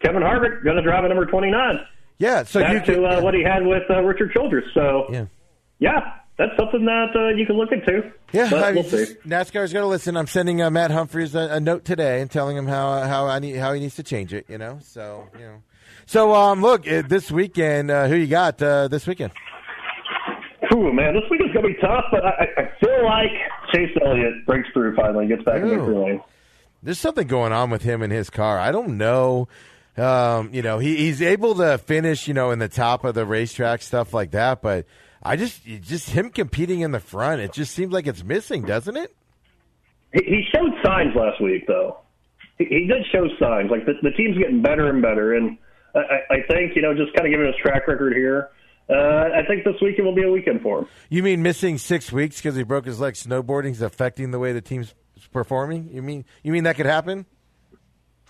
Kevin 0.00 0.22
Harvick 0.22 0.64
going 0.64 0.74
to 0.76 0.82
drive 0.82 1.04
a 1.04 1.08
number 1.08 1.26
29. 1.26 1.78
Yeah, 2.18 2.42
so 2.42 2.58
you 2.58 2.64
back 2.64 2.86
to 2.86 2.94
can, 2.94 3.04
uh, 3.04 3.20
what 3.20 3.34
he 3.34 3.44
had 3.44 3.64
with 3.64 3.84
uh, 3.88 4.02
Richard 4.02 4.32
Childress. 4.32 4.64
So 4.74 5.06
yeah. 5.12 5.26
yeah, 5.78 6.00
that's 6.36 6.52
something 6.58 6.84
that 6.84 7.14
uh, 7.14 7.28
you 7.36 7.46
can 7.46 7.56
look 7.56 7.70
into. 7.72 8.10
Yeah, 8.32 8.50
but 8.50 8.62
I 8.62 8.72
we'll 8.72 8.82
just- 8.82 9.16
NASCAR's 9.20 9.72
going 9.72 9.84
to 9.84 9.88
listen. 9.88 10.16
I'm 10.16 10.26
sending 10.26 10.60
uh, 10.62 10.70
Matt 10.70 10.90
Humphreys 10.90 11.34
a, 11.34 11.48
a 11.52 11.60
note 11.60 11.84
today 11.84 12.20
and 12.20 12.30
telling 12.30 12.56
him 12.56 12.66
how 12.66 13.00
how 13.02 13.26
I 13.26 13.38
need 13.38 13.56
how 13.56 13.72
he 13.72 13.80
needs 13.80 13.96
to 13.96 14.02
change 14.02 14.32
it. 14.34 14.46
You 14.48 14.58
know, 14.58 14.78
so 14.82 15.28
you 15.38 15.44
know, 15.44 15.62
so 16.06 16.34
um, 16.34 16.60
look 16.62 16.86
uh, 16.88 17.02
this 17.06 17.30
weekend. 17.30 17.90
Uh, 17.90 18.08
who 18.08 18.16
you 18.16 18.26
got 18.26 18.60
uh, 18.62 18.88
this 18.88 19.06
weekend? 19.06 19.32
Ooh, 20.72 20.92
man, 20.92 21.14
this 21.14 21.22
week 21.30 21.40
is 21.46 21.52
going 21.52 21.66
to 21.68 21.74
be 21.74 21.80
tough, 21.80 22.04
but 22.10 22.24
I, 22.24 22.46
I- 22.56 22.70
feel 22.80 23.04
like 23.04 23.30
Chase 23.72 23.96
Elliott 24.04 24.44
breaks 24.46 24.68
through 24.72 24.96
finally, 24.96 25.26
gets 25.26 25.42
back 25.44 25.56
in 25.62 25.68
Ooh. 25.68 25.76
victory 25.76 25.94
lane. 25.94 26.20
There's 26.82 26.98
something 26.98 27.26
going 27.26 27.52
on 27.52 27.70
with 27.70 27.82
him 27.82 28.02
and 28.02 28.12
his 28.12 28.28
car. 28.28 28.58
I 28.58 28.72
don't 28.72 28.98
know. 28.98 29.48
Um, 29.96 30.50
you 30.52 30.60
know, 30.62 30.78
he, 30.78 30.96
he's 30.96 31.22
able 31.22 31.54
to 31.56 31.78
finish, 31.78 32.26
you 32.26 32.34
know, 32.34 32.50
in 32.50 32.58
the 32.58 32.68
top 32.68 33.04
of 33.04 33.14
the 33.14 33.24
racetrack 33.24 33.80
stuff 33.82 34.12
like 34.12 34.32
that, 34.32 34.60
but 34.60 34.84
I 35.24 35.36
just 35.36 35.64
just 35.64 36.10
him 36.10 36.30
competing 36.30 36.80
in 36.80 36.92
the 36.92 37.00
front. 37.00 37.40
It 37.40 37.52
just 37.52 37.72
seems 37.74 37.92
like 37.92 38.06
it's 38.06 38.22
missing, 38.22 38.62
doesn't 38.62 38.96
it? 38.96 39.14
He, 40.12 40.22
he 40.24 40.42
showed 40.54 40.72
signs 40.84 41.14
last 41.16 41.40
week, 41.40 41.66
though. 41.66 42.00
He, 42.58 42.66
he 42.66 42.86
did 42.86 43.04
show 43.10 43.26
signs. 43.40 43.70
Like 43.70 43.86
the, 43.86 43.94
the 44.02 44.10
team's 44.10 44.36
getting 44.36 44.60
better 44.60 44.90
and 44.90 45.00
better, 45.00 45.34
and 45.34 45.56
I, 45.94 45.98
I 45.98 46.34
I 46.34 46.42
think 46.48 46.76
you 46.76 46.82
know 46.82 46.94
just 46.94 47.14
kind 47.14 47.26
of 47.26 47.30
given 47.30 47.46
his 47.46 47.56
track 47.56 47.88
record 47.88 48.12
here. 48.14 48.50
Uh, 48.88 49.30
I 49.34 49.42
think 49.48 49.64
this 49.64 49.76
weekend 49.80 50.06
will 50.06 50.14
be 50.14 50.24
a 50.24 50.30
weekend 50.30 50.60
for 50.60 50.80
him. 50.80 50.88
You 51.08 51.22
mean 51.22 51.42
missing 51.42 51.78
six 51.78 52.12
weeks 52.12 52.36
because 52.36 52.54
he 52.54 52.64
broke 52.64 52.84
his 52.84 53.00
leg 53.00 53.14
snowboarding 53.14 53.70
is 53.70 53.80
affecting 53.80 54.30
the 54.30 54.38
way 54.38 54.52
the 54.52 54.60
team's 54.60 54.94
performing? 55.32 55.88
You 55.90 56.02
mean 56.02 56.26
you 56.42 56.52
mean 56.52 56.64
that 56.64 56.76
could 56.76 56.86
happen? 56.86 57.24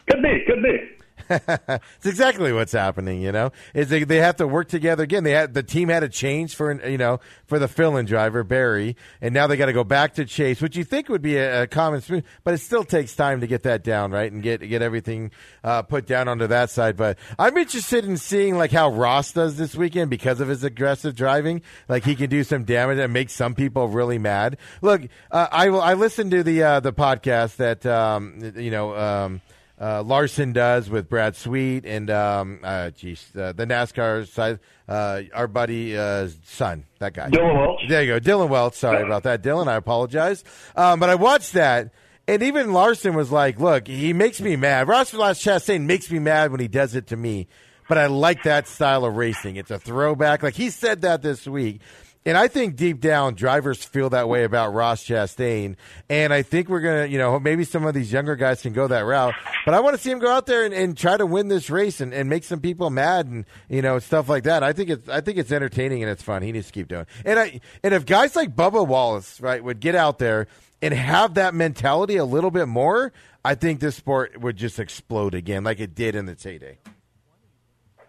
Could 0.09 0.23
be, 0.23 0.45
could 0.47 0.63
be. 0.63 0.94
it's 1.31 2.07
exactly 2.07 2.53
what's 2.53 2.73
happening. 2.73 3.23
You 3.23 3.33
know, 3.33 3.51
is 3.75 3.89
they, 3.89 4.05
they 4.05 4.19
have 4.19 4.37
to 4.37 4.47
work 4.47 4.69
together 4.69 5.03
again. 5.05 5.25
They 5.25 5.33
had 5.33 5.55
the 5.55 5.63
team 5.63 5.89
had 5.89 6.03
a 6.03 6.09
change 6.09 6.55
for 6.55 6.73
you 6.87 6.99
know 6.99 7.21
for 7.47 7.59
the 7.59 7.69
fill-in 7.69 8.07
driver 8.07 8.45
Barry, 8.45 8.97
and 9.21 9.33
now 9.33 9.47
they 9.47 9.57
got 9.57 9.67
to 9.67 9.73
go 9.73 9.85
back 9.85 10.15
to 10.15 10.25
Chase, 10.25 10.61
which 10.61 10.77
you 10.77 10.85
think 10.85 11.09
would 11.09 11.23
be 11.23 11.37
a, 11.37 11.63
a 11.63 11.67
common 11.67 12.01
smooth, 12.01 12.25
but 12.43 12.55
it 12.55 12.59
still 12.59 12.85
takes 12.85 13.15
time 13.15 13.41
to 13.41 13.47
get 13.47 13.63
that 13.63 13.83
down 13.85 14.11
right 14.11 14.31
and 14.31 14.43
get 14.43 14.61
get 14.69 14.83
everything 14.83 15.31
uh, 15.63 15.83
put 15.83 16.07
down 16.07 16.29
onto 16.29 16.47
that 16.47 16.71
side. 16.71 16.97
But 16.97 17.19
I'm 17.39 17.57
interested 17.57 18.05
in 18.05 18.17
seeing 18.17 18.57
like 18.57 18.73
how 18.73 18.91
Ross 18.91 19.33
does 19.33 19.57
this 19.57 19.75
weekend 19.75 20.11
because 20.11 20.41
of 20.41 20.49
his 20.49 20.65
aggressive 20.65 21.15
driving. 21.15 21.63
Like 21.89 22.05
he 22.05 22.15
can 22.15 22.31
do 22.31 22.45
some 22.45 22.65
damage 22.65 22.99
and 22.99 23.13
make 23.13 23.31
some 23.31 23.55
people 23.55 23.89
really 23.89 24.19
mad. 24.19 24.59
Look, 24.83 25.03
uh, 25.31 25.49
I 25.51 25.71
will. 25.71 25.81
I 25.81 25.95
listened 25.95 26.31
to 26.33 26.43
the 26.43 26.63
uh, 26.63 26.81
the 26.81 26.93
podcast 26.93 27.57
that 27.57 27.87
um, 27.87 28.53
you 28.57 28.71
know. 28.71 28.95
Um, 28.95 29.41
uh, 29.81 30.03
Larson 30.03 30.53
does 30.53 30.89
with 30.89 31.09
Brad 31.09 31.35
Sweet 31.37 31.85
and 31.85 32.11
um, 32.11 32.61
uh, 32.63 32.91
geez, 32.91 33.31
uh, 33.37 33.53
the 33.53 33.67
NASCAR 33.67 34.27
side, 34.27 34.61
uh, 34.89 35.23
our 35.35 35.49
buddy 35.49 35.97
uh, 35.97 36.29
son, 36.45 36.85
that 37.01 37.15
guy. 37.15 37.29
Dillon 37.31 37.57
Welch. 37.57 37.81
There 37.89 38.03
you 38.03 38.13
go, 38.13 38.19
Dillon 38.19 38.49
Welch. 38.49 38.75
Sorry 38.75 39.03
about 39.03 39.25
that, 39.25 39.43
Dillon. 39.43 39.69
I 39.69 39.75
apologize. 39.75 40.45
Um, 40.77 41.01
but 41.01 41.11
I 41.11 41.17
watched 41.17 41.55
that, 41.55 41.93
and 42.29 42.43
even 42.43 42.73
Larson 42.73 43.15
was 43.15 43.33
like, 43.33 43.59
"Look, 43.59 43.89
he 43.89 44.13
makes 44.13 44.41
me 44.41 44.57
mad." 44.57 44.87
Ross 44.87 45.13
Chastain 45.13 45.87
makes 45.87 46.11
me 46.11 46.19
mad 46.19 46.51
when 46.53 46.61
he 46.61 46.69
does 46.69 46.95
it 46.95 47.09
to 47.09 47.17
me, 47.17 47.49
but 47.89 47.99
I 47.99 48.07
like 48.07 48.45
that 48.45 48.69
style 48.69 49.05
of 49.05 49.17
racing. 49.17 49.57
It's 49.57 49.71
a 49.71 49.79
throwback. 49.79 50.43
Like 50.43 50.55
he 50.55 50.71
said 50.71 51.03
that 51.03 51.23
this 51.23 51.47
week. 51.47 51.81
And 52.27 52.39
I 52.39 52.49
think 52.49 52.77
deep 52.77 53.01
down, 53.01 53.35
drivers 53.35 53.85
feel 53.85 54.09
that 54.11 54.31
way 54.31 54.45
about 54.45 54.73
Ross 54.73 55.05
Chastain. 55.05 55.77
And 56.09 56.33
I 56.33 56.41
think 56.41 56.71
we're 56.71 56.81
going 56.81 57.05
to, 57.05 57.13
you 57.13 57.19
know, 57.19 57.39
maybe 57.39 57.65
some 57.65 57.85
of 57.85 57.93
these 57.93 58.11
younger 58.11 58.35
guys 58.35 58.63
can 58.63 58.73
go 58.73 58.87
that 58.87 59.01
route. 59.01 59.35
But 59.67 59.75
I 59.75 59.81
want 59.81 59.95
to 59.95 60.03
see 60.03 60.11
him 60.11 60.21
go 60.21 60.31
out 60.31 60.47
there 60.47 60.65
and, 60.65 60.73
and 60.73 60.97
try 60.97 61.19
to 61.19 61.27
win 61.27 61.49
this 61.49 61.69
race 61.69 62.01
and, 62.01 62.15
and 62.15 62.31
make 62.31 62.45
some 62.45 62.61
people 62.61 62.89
mad 62.89 63.27
and, 63.27 63.45
you 63.69 63.83
know, 63.83 63.99
stuff 63.99 64.29
like 64.29 64.45
that. 64.45 64.63
I 64.63 64.73
think 64.73 64.89
it's, 64.89 65.09
I 65.09 65.21
think 65.21 65.37
it's 65.37 65.53
entertaining 65.53 66.03
and 66.03 66.11
it's 66.11 66.23
fun. 66.23 66.43
He 66.43 66.53
needs 66.53 66.69
to 66.69 66.73
keep 66.73 66.89
doing 66.89 67.03
it. 67.03 67.09
And 67.27 67.39
I, 67.39 67.61
and 67.83 67.93
if 67.93 68.07
guys 68.07 68.35
like 68.35 68.57
Bubba 68.57 68.87
Wallace, 68.87 69.39
right, 69.43 69.63
would 69.63 69.81
get 69.81 69.95
out 69.95 70.19
there 70.19 70.47
and 70.81 70.95
have 70.95 71.35
that 71.35 71.55
mentality 71.55 72.17
a 72.17 72.25
little 72.25 72.51
bit 72.51 72.69
more, 72.69 73.13
I 73.45 73.55
think 73.55 73.81
this 73.81 73.97
sport 73.97 74.41
would 74.41 74.57
just 74.57 74.79
explode 74.79 75.35
again 75.35 75.63
like 75.63 75.79
it 75.79 75.95
did 75.95 76.15
in 76.15 76.27
its 76.31 76.43
heyday. 76.45 76.79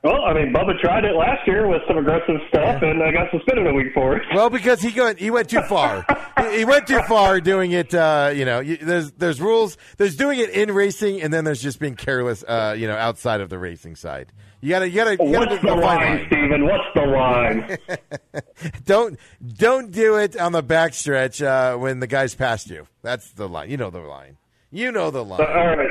Well, 0.05 0.23
I 0.23 0.35
mean, 0.35 0.53
Bubba 0.53 0.79
tried 0.79 1.03
it 1.03 1.15
last 1.15 1.47
year 1.47 1.67
with 1.67 1.81
some 1.87 1.97
aggressive 1.97 2.35
stuff, 2.49 2.79
yeah. 2.79 2.89
and 2.89 3.01
I 3.01 3.11
got 3.11 3.31
suspended 3.31 3.65
a 3.65 3.73
week 3.73 3.91
for 3.91 4.15
it. 4.15 4.23
Well, 4.35 4.51
because 4.51 4.79
he 4.79 5.01
went 5.01 5.17
he 5.17 5.31
went 5.31 5.49
too 5.49 5.63
far. 5.63 6.05
he, 6.51 6.63
went 6.63 6.85
too 6.85 7.01
far 7.07 7.41
doing 7.41 7.71
it. 7.71 7.91
Uh, 7.91 8.31
you 8.31 8.45
know, 8.45 8.61
there's 8.61 9.13
there's 9.13 9.41
rules. 9.41 9.79
There's 9.97 10.15
doing 10.15 10.39
it 10.39 10.51
in 10.51 10.71
racing, 10.71 11.23
and 11.23 11.33
then 11.33 11.43
there's 11.43 11.59
just 11.59 11.79
being 11.79 11.95
careless. 11.95 12.43
Uh, 12.43 12.75
you 12.77 12.87
know, 12.87 12.95
outside 12.95 13.41
of 13.41 13.49
the 13.49 13.57
racing 13.57 13.95
side. 13.95 14.31
You 14.61 14.69
gotta, 14.69 14.89
you 14.89 14.95
gotta. 14.95 15.23
You 15.23 15.31
gotta 15.31 15.59
the 15.65 15.75
line, 15.75 16.25
Steven? 16.27 16.65
What's 16.65 16.83
the 16.93 17.05
line? 17.07 17.77
don't, 18.85 19.19
don't 19.57 19.89
do 19.89 20.17
it 20.17 20.37
on 20.37 20.51
the 20.51 20.61
backstretch 20.61 21.43
uh, 21.43 21.79
when 21.79 21.99
the 21.99 22.07
guy's 22.07 22.35
past 22.35 22.69
you. 22.69 22.87
That's 23.01 23.31
the 23.31 23.49
line. 23.49 23.71
You 23.71 23.77
know 23.77 23.89
the 23.89 24.01
line. 24.01 24.37
You 24.69 24.91
know 24.91 25.09
the 25.09 25.25
line. 25.25 25.41
Uh, 25.41 25.45
all 25.45 25.77
right. 25.77 25.89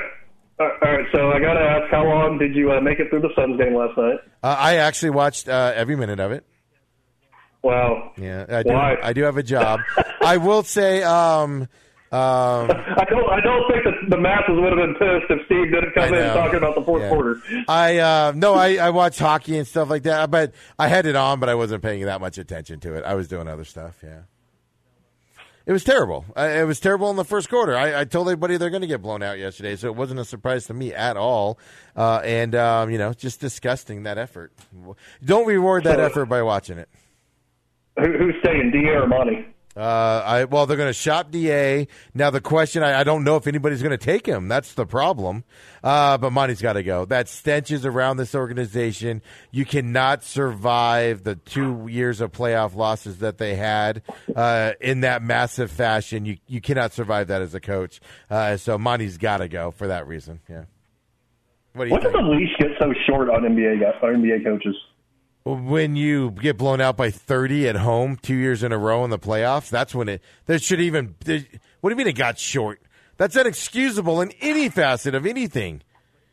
Uh, 0.57 0.63
all 0.63 0.69
right, 0.69 0.83
so 0.83 0.84
I 1.35 1.41
got 1.41 1.55
to 1.55 1.61
ask, 1.61 1.91
how 1.91 2.05
long 2.05 2.39
did 2.39 2.55
you 2.55 2.73
uh, 2.73 2.81
make 2.81 3.01
it 3.01 3.11
through 3.11 3.21
the 3.21 3.31
Suns 3.35 3.59
game 3.59 3.75
last 3.75 3.97
night? 3.99 4.19
Uh, 4.43 4.57
I 4.59 4.77
actually 4.77 5.11
watched 5.11 5.49
uh, 5.49 5.73
every 5.75 5.97
minute 5.97 6.21
of 6.21 6.33
it. 6.33 6.45
Wow. 7.63 8.13
Yeah, 8.17 8.45
I 8.49 8.63
do. 8.63 8.69
Why? 8.71 8.97
I 9.03 9.13
do 9.13 9.23
have 9.23 9.37
a 9.37 9.43
job. 9.43 9.81
I 10.21 10.37
will 10.37 10.63
say, 10.63 11.03
um, 11.03 11.63
um, 11.63 11.69
I 12.13 13.07
don't. 13.09 13.29
I 13.31 13.41
don't 13.41 13.73
think 13.73 13.85
that 13.85 14.11
the 14.11 14.19
masses 14.19 14.55
would 14.55 14.71
have 14.71 14.79
been 14.79 14.95
pissed 14.95 15.31
if 15.31 15.47
Steve 15.47 15.73
didn't 15.73 15.95
come 15.95 16.15
in 16.15 16.35
talking 16.35 16.59
about 16.59 16.75
the 16.75 16.83
fourth 16.83 17.03
yeah. 17.03 17.09
quarter. 17.09 17.41
I 17.67 17.99
uh, 17.99 18.33
no, 18.37 18.55
I, 18.55 18.77
I 18.77 18.91
watched 18.91 19.19
hockey 19.19 19.57
and 19.57 19.67
stuff 19.67 19.89
like 19.91 20.03
that, 20.05 20.31
but 20.31 20.53
I 20.79 20.89
had 20.89 21.07
it 21.07 21.17
on, 21.17 21.41
but 21.41 21.49
I 21.49 21.55
wasn't 21.55 21.83
paying 21.83 22.05
that 22.05 22.21
much 22.21 22.39
attention 22.39 22.81
to 22.81 22.95
it. 22.95 23.05
I 23.05 23.15
was 23.15 23.29
doing 23.29 23.49
other 23.49 23.65
stuff. 23.65 23.97
Yeah. 24.03 24.21
It 25.67 25.73
was 25.73 25.83
terrible. 25.83 26.27
it 26.37 26.67
was 26.67 26.79
terrible 26.79 27.09
in 27.11 27.17
the 27.17 27.25
first 27.25 27.49
quarter. 27.49 27.75
I, 27.75 28.01
I 28.01 28.05
told 28.05 28.29
everybody 28.29 28.59
they're 28.59 28.69
going 28.71 28.83
to 28.83 28.87
get 28.87 29.01
blown 29.01 29.23
out 29.23 29.39
yesterday, 29.39 29.77
so 29.77 29.89
it 29.89 29.97
wasn't 29.97 30.21
a 30.21 30.25
surprise 30.25 30.67
to 30.67 30.75
me 30.75 30.93
at 30.93 31.17
all. 31.17 31.59
Uh, 31.97 32.21
and 32.23 32.55
um, 32.55 32.91
you 32.91 32.99
know, 32.99 33.15
just 33.15 33.41
disgusting 33.41 34.03
that 34.03 34.19
effort. 34.19 34.53
Don't 35.25 35.47
reward 35.47 35.85
that 35.85 36.01
effort 36.01 36.27
by 36.27 36.43
watching 36.43 36.77
it. 36.79 36.89
Who, 37.99 38.13
who's 38.13 38.35
staying, 38.41 38.73
Da 38.73 38.91
or 38.91 39.07
Monty? 39.07 39.54
Uh, 39.77 40.23
I 40.25 40.45
well, 40.45 40.67
they're 40.67 40.77
going 40.77 40.89
to 40.89 40.93
shop 40.93 41.31
Da. 41.31 41.87
Now 42.15 42.31
the 42.31 42.41
question, 42.41 42.83
I, 42.83 43.01
I 43.01 43.05
don't 43.05 43.25
know 43.25 43.37
if 43.37 43.47
anybody's 43.47 43.83
going 43.83 43.97
to 43.97 44.05
take 44.05 44.27
him. 44.27 44.47
That's 44.47 44.75
the 44.75 44.87
problem. 44.87 45.45
Uh, 45.83 46.17
but 46.17 46.31
Monty's 46.31 46.63
got 46.63 46.75
to 46.75 46.83
go. 46.83 47.05
That 47.05 47.29
stench 47.29 47.71
is 47.71 47.85
around 47.85 48.19
this 48.19 48.35
organization. 48.35 49.21
You 49.51 49.65
cannot 49.65 50.23
survive 50.23 51.25
the 51.25 51.35
two 51.35 51.89
years 51.89 52.21
of 52.21 52.31
playoff 52.31 52.77
losses 52.77 53.19
that 53.19 53.39
they 53.39 53.57
had 53.57 54.03
uh, 54.35 54.73
in 54.81 55.01
that 55.01 55.23
massive 55.23 55.71
fashion. 55.71 56.25
You 56.25 56.39
you 56.47 56.61
cannot 56.61 56.93
survive 56.93 57.27
that 57.29 57.43
as 57.43 57.55
a 57.55 57.61
coach. 57.61 58.01
Uh, 58.31 58.57
so 58.57 58.79
Monty's 58.79 59.19
got 59.19 59.39
to 59.39 59.49
go 59.49 59.73
for 59.73 59.89
that 59.89 60.07
reason. 60.07 60.41
Yeah. 60.49 60.65
What 61.73 61.85
do 61.85 61.89
you? 61.89 61.95
When 61.95 62.03
did 62.03 62.13
the 62.13 62.23
leash 62.23 62.57
get 62.59 62.71
so 62.79 62.93
short 63.09 63.29
on 63.29 63.43
NBA 63.43 63.81
guys, 63.81 63.95
on 64.03 64.23
NBA 64.23 64.45
coaches? 64.45 64.77
When 65.45 65.95
you 65.95 66.31
get 66.31 66.57
blown 66.57 66.81
out 66.81 66.97
by 66.97 67.11
30 67.11 67.69
at 67.69 67.77
home 67.77 68.17
two 68.21 68.35
years 68.35 68.63
in 68.63 68.73
a 68.73 68.79
row 68.79 69.05
in 69.05 69.11
the 69.11 69.19
playoffs, 69.19 69.69
that's 69.69 69.95
when 69.95 70.09
it, 70.09 70.23
there 70.47 70.59
should 70.59 70.81
even, 70.81 71.15
there, 71.25 71.45
what 71.81 71.91
do 71.91 71.95
you 71.95 71.97
mean 71.99 72.07
it 72.07 72.15
got 72.15 72.39
short? 72.39 72.81
That's 73.17 73.37
inexcusable 73.37 74.21
in 74.23 74.33
any 74.41 74.69
facet 74.69 75.15
of 75.15 75.27
anything. 75.27 75.83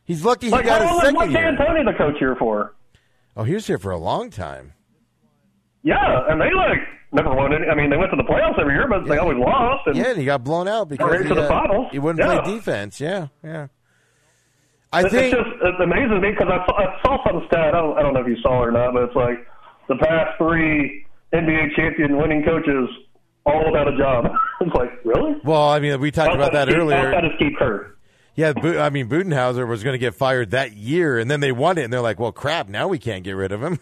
He's 0.03 0.25
lucky 0.25 0.47
he 0.47 0.51
like, 0.51 0.65
got 0.65 0.81
a 0.81 1.01
second 1.01 1.15
what's 1.15 1.31
year. 1.31 1.45
What's 1.45 1.57
D'Antoni 1.61 1.85
the 1.85 1.97
coach 1.97 2.15
here 2.19 2.35
for? 2.35 2.73
Oh, 3.35 3.43
he 3.43 3.53
was 3.53 3.67
here 3.67 3.77
for 3.77 3.91
a 3.91 3.97
long 3.97 4.29
time. 4.29 4.73
Yeah, 5.83 5.95
and 6.27 6.39
they 6.39 6.53
like 6.53 6.79
never 7.11 7.33
won 7.33 7.53
any. 7.53 7.67
I 7.67 7.75
mean, 7.75 7.89
they 7.89 7.97
went 7.97 8.11
to 8.11 8.17
the 8.17 8.23
playoffs 8.23 8.59
every 8.59 8.73
year, 8.73 8.87
but 8.87 9.03
yeah. 9.03 9.09
they 9.09 9.17
always 9.17 9.37
lost. 9.37 9.87
And 9.87 9.95
yeah, 9.95 10.09
and 10.09 10.19
he 10.19 10.25
got 10.25 10.43
blown 10.43 10.67
out 10.67 10.89
because 10.89 11.23
he, 11.23 11.31
uh, 11.31 11.89
he, 11.91 11.99
wouldn't 11.99 12.25
yeah. 12.25 12.41
play 12.41 12.55
defense. 12.55 12.99
Yeah, 12.99 13.27
yeah. 13.43 13.67
I 14.93 15.01
it's 15.01 15.11
think 15.11 15.33
just 15.33 15.49
it 15.61 15.81
amazes 15.81 16.21
me 16.21 16.31
because 16.31 16.49
I, 16.49 16.65
saw, 16.65 16.77
I 16.77 17.01
saw 17.01 17.23
some 17.25 17.43
stat. 17.47 17.73
I 17.73 17.79
don't, 17.79 17.97
I 17.97 18.01
don't 18.01 18.13
know 18.13 18.21
if 18.21 18.27
you 18.27 18.37
saw 18.41 18.63
it 18.63 18.67
or 18.67 18.71
not, 18.71 18.93
but 18.93 19.03
it's 19.03 19.15
like 19.15 19.47
the 19.87 19.95
past 19.95 20.37
three 20.37 21.05
NBA 21.33 21.75
champion 21.75 22.17
winning 22.17 22.43
coaches 22.43 22.89
all 23.45 23.69
about 23.69 23.87
a 23.87 23.97
job. 23.97 24.25
it's 24.61 24.75
like 24.75 25.03
really? 25.05 25.35
Well, 25.43 25.69
I 25.69 25.79
mean, 25.79 25.99
we 26.01 26.11
talked 26.11 26.35
about 26.35 26.53
that 26.53 26.73
earlier. 26.73 26.97
Outside 26.97 27.25
of 27.25 27.31
Steve 27.37 27.53
Kerr. 27.57 27.95
Yeah, 28.33 28.53
I 28.55 28.89
mean, 28.89 29.09
Budenholzer 29.09 29.67
was 29.67 29.83
going 29.83 29.93
to 29.93 29.99
get 29.99 30.15
fired 30.15 30.51
that 30.51 30.73
year, 30.73 31.19
and 31.19 31.29
then 31.29 31.41
they 31.41 31.51
won 31.51 31.77
it, 31.77 31.83
and 31.83 31.91
they're 31.91 32.01
like, 32.01 32.17
"Well, 32.17 32.31
crap! 32.31 32.69
Now 32.69 32.87
we 32.87 32.97
can't 32.97 33.25
get 33.25 33.33
rid 33.33 33.51
of 33.51 33.61
him." 33.61 33.77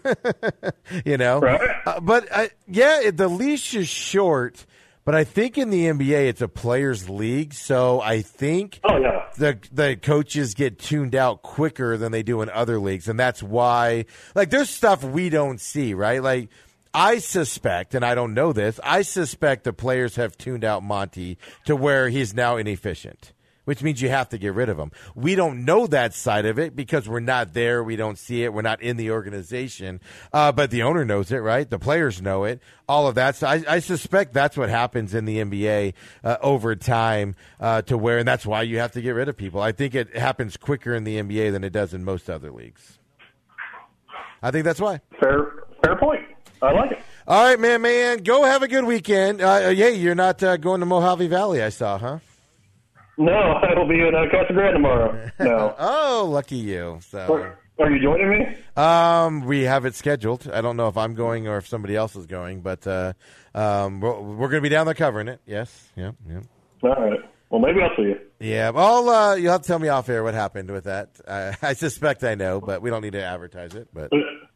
you 1.06 1.18
know, 1.18 1.40
right? 1.40 1.62
Uh, 1.86 2.00
but 2.00 2.28
uh, 2.32 2.48
yeah, 2.68 3.12
the 3.12 3.28
leash 3.28 3.76
is 3.76 3.88
short 3.88 4.66
but 5.10 5.16
I 5.16 5.24
think 5.24 5.58
in 5.58 5.72
the 5.72 5.86
NBA, 5.86 6.28
it's 6.28 6.42
a 6.44 6.48
players' 6.48 7.10
league, 7.10 7.56
so 7.56 8.00
I 8.00 8.22
think 8.22 8.80
oh, 8.84 9.00
yeah. 9.00 9.24
the 9.40 9.58
the 9.72 9.96
coaches 9.96 10.54
get 10.54 10.78
tuned 10.78 11.16
out 11.16 11.42
quicker 11.42 11.98
than 11.98 12.12
they 12.12 12.22
do 12.22 12.44
in 12.44 12.50
other 12.52 12.80
leagues, 12.80 13.10
and 13.10 13.20
that's 13.20 13.42
why. 13.42 14.06
Like, 14.36 14.52
there's 14.52 14.70
stuff 14.70 15.04
we 15.04 15.32
don't 15.32 15.60
see, 15.60 15.96
right? 15.96 16.22
Like, 16.22 16.50
I 16.94 17.18
suspect, 17.18 17.96
and 17.96 18.06
I 18.06 18.14
don't 18.14 18.36
know 18.36 18.54
this, 18.54 18.80
I 18.84 19.02
suspect 19.02 19.64
the 19.64 19.74
players 19.74 20.16
have 20.18 20.38
tuned 20.38 20.64
out 20.64 20.84
Monty 20.84 21.40
to 21.66 21.76
where 21.76 22.10
he's 22.10 22.36
now 22.36 22.58
inefficient 22.58 23.34
which 23.70 23.84
means 23.84 24.02
you 24.02 24.10
have 24.10 24.28
to 24.30 24.40
get 24.40 24.56
rid 24.56 24.68
of 24.68 24.80
him. 24.80 24.92
We 25.14 25.36
don't 25.36 25.64
know 25.64 25.86
that 25.86 26.16
side 26.16 26.48
of 26.48 26.58
it 26.58 26.76
because 26.76 27.08
we're 27.08 27.20
not 27.20 27.54
there. 27.54 27.84
We 27.84 27.96
don't 27.96 28.18
see 28.18 28.44
it. 28.44 28.52
We're 28.52 28.64
not 28.64 28.82
in 28.82 28.98
the 28.98 29.12
organization. 29.12 30.02
Uh, 30.34 30.52
but 30.52 30.72
the 30.72 30.82
owner 30.82 31.06
knows 31.06 31.32
it, 31.32 31.38
right? 31.38 31.70
The 31.70 31.78
players 31.78 32.20
know 32.20 32.46
it. 32.46 32.64
All 32.88 33.08
of 33.08 33.14
that. 33.14 33.36
So 33.36 33.46
I, 33.46 33.64
I 33.68 33.78
suspect 33.78 34.34
that's 34.34 34.58
what 34.58 34.70
happens 34.70 35.14
in 35.14 35.26
the 35.26 35.38
NBA 35.38 35.94
uh, 36.24 36.38
over 36.42 36.76
time 36.76 37.36
uh, 37.60 37.84
to 37.84 37.96
where, 37.96 38.18
and 38.18 38.28
that's 38.28 38.44
why 38.44 38.64
you 38.64 38.80
have 38.80 38.94
to 38.94 39.04
get 39.04 39.12
rid 39.12 39.30
of 39.30 39.38
people. 39.38 39.62
I 39.62 39.72
think 39.72 39.94
it 39.94 40.18
happens 40.18 40.58
quicker 40.58 40.96
in 40.96 41.04
the 41.04 41.18
NBA 41.22 41.52
than 41.52 41.64
it 41.64 41.72
does 41.72 41.94
in 41.94 42.04
most 42.04 42.28
other 42.28 42.50
leagues. 42.50 42.98
I 44.42 44.50
think 44.50 44.66
that's 44.66 44.82
why. 44.82 45.00
Fair, 45.20 45.66
fair 45.86 45.96
point. 45.96 46.22
I 46.64 46.72
like 46.72 46.94
it. 46.94 47.04
All 47.28 47.44
right, 47.44 47.60
man, 47.60 47.84
man. 47.84 48.24
Go 48.24 48.46
have 48.46 48.64
a 48.64 48.68
good 48.68 48.86
weekend. 48.86 49.44
Uh, 49.44 49.72
yeah, 49.76 49.90
you're 49.90 50.16
not 50.16 50.42
uh, 50.42 50.58
going 50.58 50.80
to 50.80 50.88
Mojave 50.88 51.28
Valley, 51.28 51.62
I 51.62 51.70
saw, 51.70 52.00
huh? 52.00 52.18
No, 53.20 53.34
I 53.34 53.78
will 53.78 53.88
be 53.88 54.00
in 54.00 54.16
uh, 54.16 54.26
Casa 54.32 54.54
Grande 54.54 54.76
tomorrow. 54.76 55.32
No. 55.40 55.76
oh, 55.80 56.28
lucky 56.32 56.56
you. 56.56 57.00
So. 57.02 57.54
Are 57.78 57.92
you 57.92 58.02
joining 58.02 58.30
me? 58.30 58.58
Um, 58.76 59.46
we 59.46 59.62
have 59.62 59.86
it 59.86 59.96
scheduled. 59.96 60.50
I 60.52 60.60
don't 60.62 60.76
know 60.76 60.90
if 60.90 60.98
I'm 60.98 61.16
going 61.16 61.48
or 61.48 61.58
if 61.58 61.68
somebody 61.68 61.96
else 61.96 62.16
is 62.16 62.26
going, 62.26 62.60
but 62.60 62.86
uh, 62.86 63.14
um, 63.56 64.02
we're, 64.02 64.20
we're 64.20 64.50
going 64.50 64.62
to 64.62 64.62
be 64.62 64.70
down 64.70 64.86
there 64.86 64.96
covering 64.96 65.30
it. 65.30 65.40
Yes. 65.46 65.88
Yep. 65.96 66.16
Yep. 66.30 66.44
All 66.84 66.90
right. 66.90 67.20
Well, 67.50 67.62
maybe 67.62 67.82
I'll 67.82 67.96
see 67.96 68.04
you. 68.04 68.20
Yeah. 68.40 68.72
Well, 68.72 69.10
uh, 69.10 69.36
you'll 69.36 69.54
have 69.54 69.62
to 69.62 69.68
tell 69.68 69.80
me 69.80 69.88
off 69.88 70.10
air 70.10 70.24
what 70.24 70.34
happened 70.34 70.70
with 70.72 70.86
that. 70.86 71.10
Uh, 71.26 71.54
I 71.62 71.74
suspect 71.74 72.24
I 72.24 72.36
know, 72.36 72.60
but 72.60 72.82
we 72.82 72.90
don't 72.90 73.02
need 73.02 73.14
to 73.14 73.24
advertise 73.24 73.76
it. 73.76 73.88
But 73.94 74.12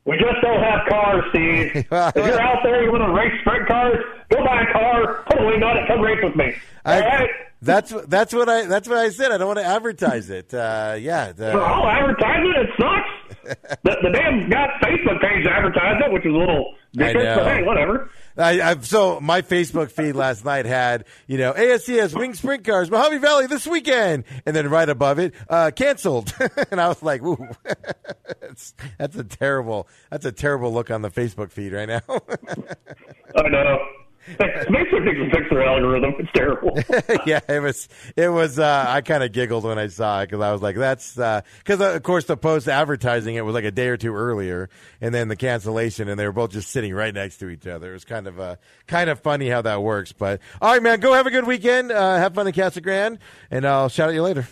we 0.05 0.17
just 0.17 0.41
don't 0.41 0.61
have 0.61 0.87
cars, 0.89 1.23
Steve. 1.29 1.75
if 1.75 1.91
you're 1.91 2.41
out 2.41 2.59
there, 2.63 2.83
you 2.83 2.91
want 2.91 3.03
to 3.03 3.13
race 3.13 3.39
sprint 3.41 3.67
cars, 3.67 4.03
go 4.29 4.43
buy 4.43 4.63
a 4.63 4.73
car, 4.73 5.23
put 5.27 5.41
a 5.41 5.45
wing 5.45 5.63
on 5.63 5.77
it, 5.77 5.87
come 5.87 6.01
race 6.01 6.19
with 6.21 6.35
me. 6.35 6.53
All 6.85 6.93
I, 6.93 6.99
right? 6.99 7.29
That's 7.63 7.93
that's 8.07 8.33
what 8.33 8.49
I 8.49 8.65
that's 8.65 8.87
what 8.87 8.97
I 8.97 9.09
said. 9.09 9.31
I 9.31 9.37
don't 9.37 9.47
want 9.47 9.59
to 9.59 9.65
advertise 9.65 10.29
it. 10.29 10.53
Uh, 10.53 10.97
yeah. 10.99 11.31
The, 11.31 11.53
advertise 11.53 12.43
it. 12.43 12.57
It 12.57 12.69
sucks. 12.77 13.79
the, 13.83 13.97
the 14.03 14.09
damn 14.11 14.49
got 14.49 14.69
Facebook 14.81 15.21
page 15.21 15.45
advertised 15.45 16.03
it, 16.05 16.11
which 16.11 16.25
is 16.25 16.33
a 16.33 16.37
little 16.37 16.75
different, 16.93 17.35
but 17.35 17.45
hey, 17.45 17.63
whatever. 17.63 18.09
I, 18.37 18.61
I, 18.61 18.79
so 18.79 19.19
my 19.19 19.41
Facebook 19.41 19.91
feed 19.91 20.15
last 20.15 20.45
night 20.45 20.65
had 20.65 21.05
you 21.27 21.37
know 21.37 21.53
ASCS 21.53 22.17
wing 22.17 22.33
sprint 22.33 22.63
cars 22.63 22.89
Mojave 22.89 23.17
Valley 23.19 23.47
this 23.47 23.67
weekend, 23.67 24.23
and 24.45 24.55
then 24.55 24.69
right 24.69 24.87
above 24.89 25.19
it 25.19 25.33
uh, 25.49 25.71
canceled, 25.75 26.33
and 26.71 26.79
I 26.79 26.87
was 26.87 27.01
like, 27.03 27.21
"Ooh, 27.23 27.47
that's, 28.41 28.73
that's 28.97 29.15
a 29.15 29.23
terrible 29.23 29.87
that's 30.09 30.25
a 30.25 30.31
terrible 30.31 30.73
look 30.73 30.91
on 30.91 31.01
the 31.01 31.11
Facebook 31.11 31.51
feed 31.51 31.73
right 31.73 31.87
now." 31.87 32.01
I 33.35 33.49
know. 33.49 33.79
Needs 34.27 34.89
to 34.89 35.29
fix 35.33 35.49
their 35.49 35.65
algorithm. 35.65 36.13
It's 36.17 36.31
terrible. 36.33 36.77
yeah, 37.25 37.41
it 37.49 37.61
was. 37.61 37.89
It 38.15 38.29
was. 38.29 38.57
Uh, 38.57 38.85
I 38.87 39.01
kind 39.01 39.21
of 39.21 39.33
giggled 39.33 39.65
when 39.65 39.77
I 39.77 39.87
saw 39.87 40.21
it 40.21 40.27
because 40.27 40.41
I 40.41 40.51
was 40.51 40.61
like, 40.61 40.77
"That's," 40.77 41.15
because 41.15 41.81
uh, 41.81 41.91
uh, 41.91 41.95
of 41.95 42.03
course 42.03 42.25
the 42.25 42.37
post 42.37 42.69
advertising 42.69 43.35
it 43.35 43.41
was 43.43 43.53
like 43.53 43.65
a 43.65 43.71
day 43.71 43.87
or 43.87 43.97
two 43.97 44.15
earlier, 44.15 44.69
and 45.01 45.13
then 45.13 45.27
the 45.27 45.35
cancellation, 45.35 46.07
and 46.07 46.17
they 46.17 46.25
were 46.25 46.31
both 46.31 46.51
just 46.51 46.69
sitting 46.69 46.93
right 46.93 47.13
next 47.13 47.37
to 47.39 47.49
each 47.49 47.67
other. 47.67 47.89
It 47.89 47.93
was 47.93 48.05
kind 48.05 48.27
of 48.27 48.39
uh, 48.39 48.55
kind 48.87 49.09
of 49.09 49.19
funny 49.19 49.49
how 49.49 49.61
that 49.61 49.83
works. 49.83 50.13
But 50.13 50.39
all 50.61 50.71
right, 50.71 50.81
man, 50.81 51.01
go 51.01 51.13
have 51.13 51.27
a 51.27 51.31
good 51.31 51.45
weekend. 51.45 51.91
Uh, 51.91 52.17
have 52.17 52.33
fun 52.33 52.47
in 52.47 52.53
Casa 52.53 52.79
Grande, 52.79 53.19
and 53.51 53.65
I'll 53.65 53.89
shout 53.89 54.09
at 54.09 54.15
you 54.15 54.23
later. 54.23 54.47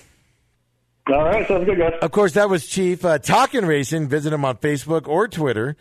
All 1.07 1.23
right, 1.25 1.47
sounds 1.47 1.65
good, 1.65 1.79
guys. 1.79 1.93
Of 2.01 2.11
course, 2.11 2.33
that 2.33 2.49
was 2.49 2.67
Chief 2.67 3.03
uh, 3.03 3.17
Talking 3.17 3.65
Racing. 3.65 4.07
Visit 4.07 4.33
him 4.33 4.45
on 4.45 4.57
Facebook 4.57 5.07
or 5.07 5.27
Twitter. 5.27 5.75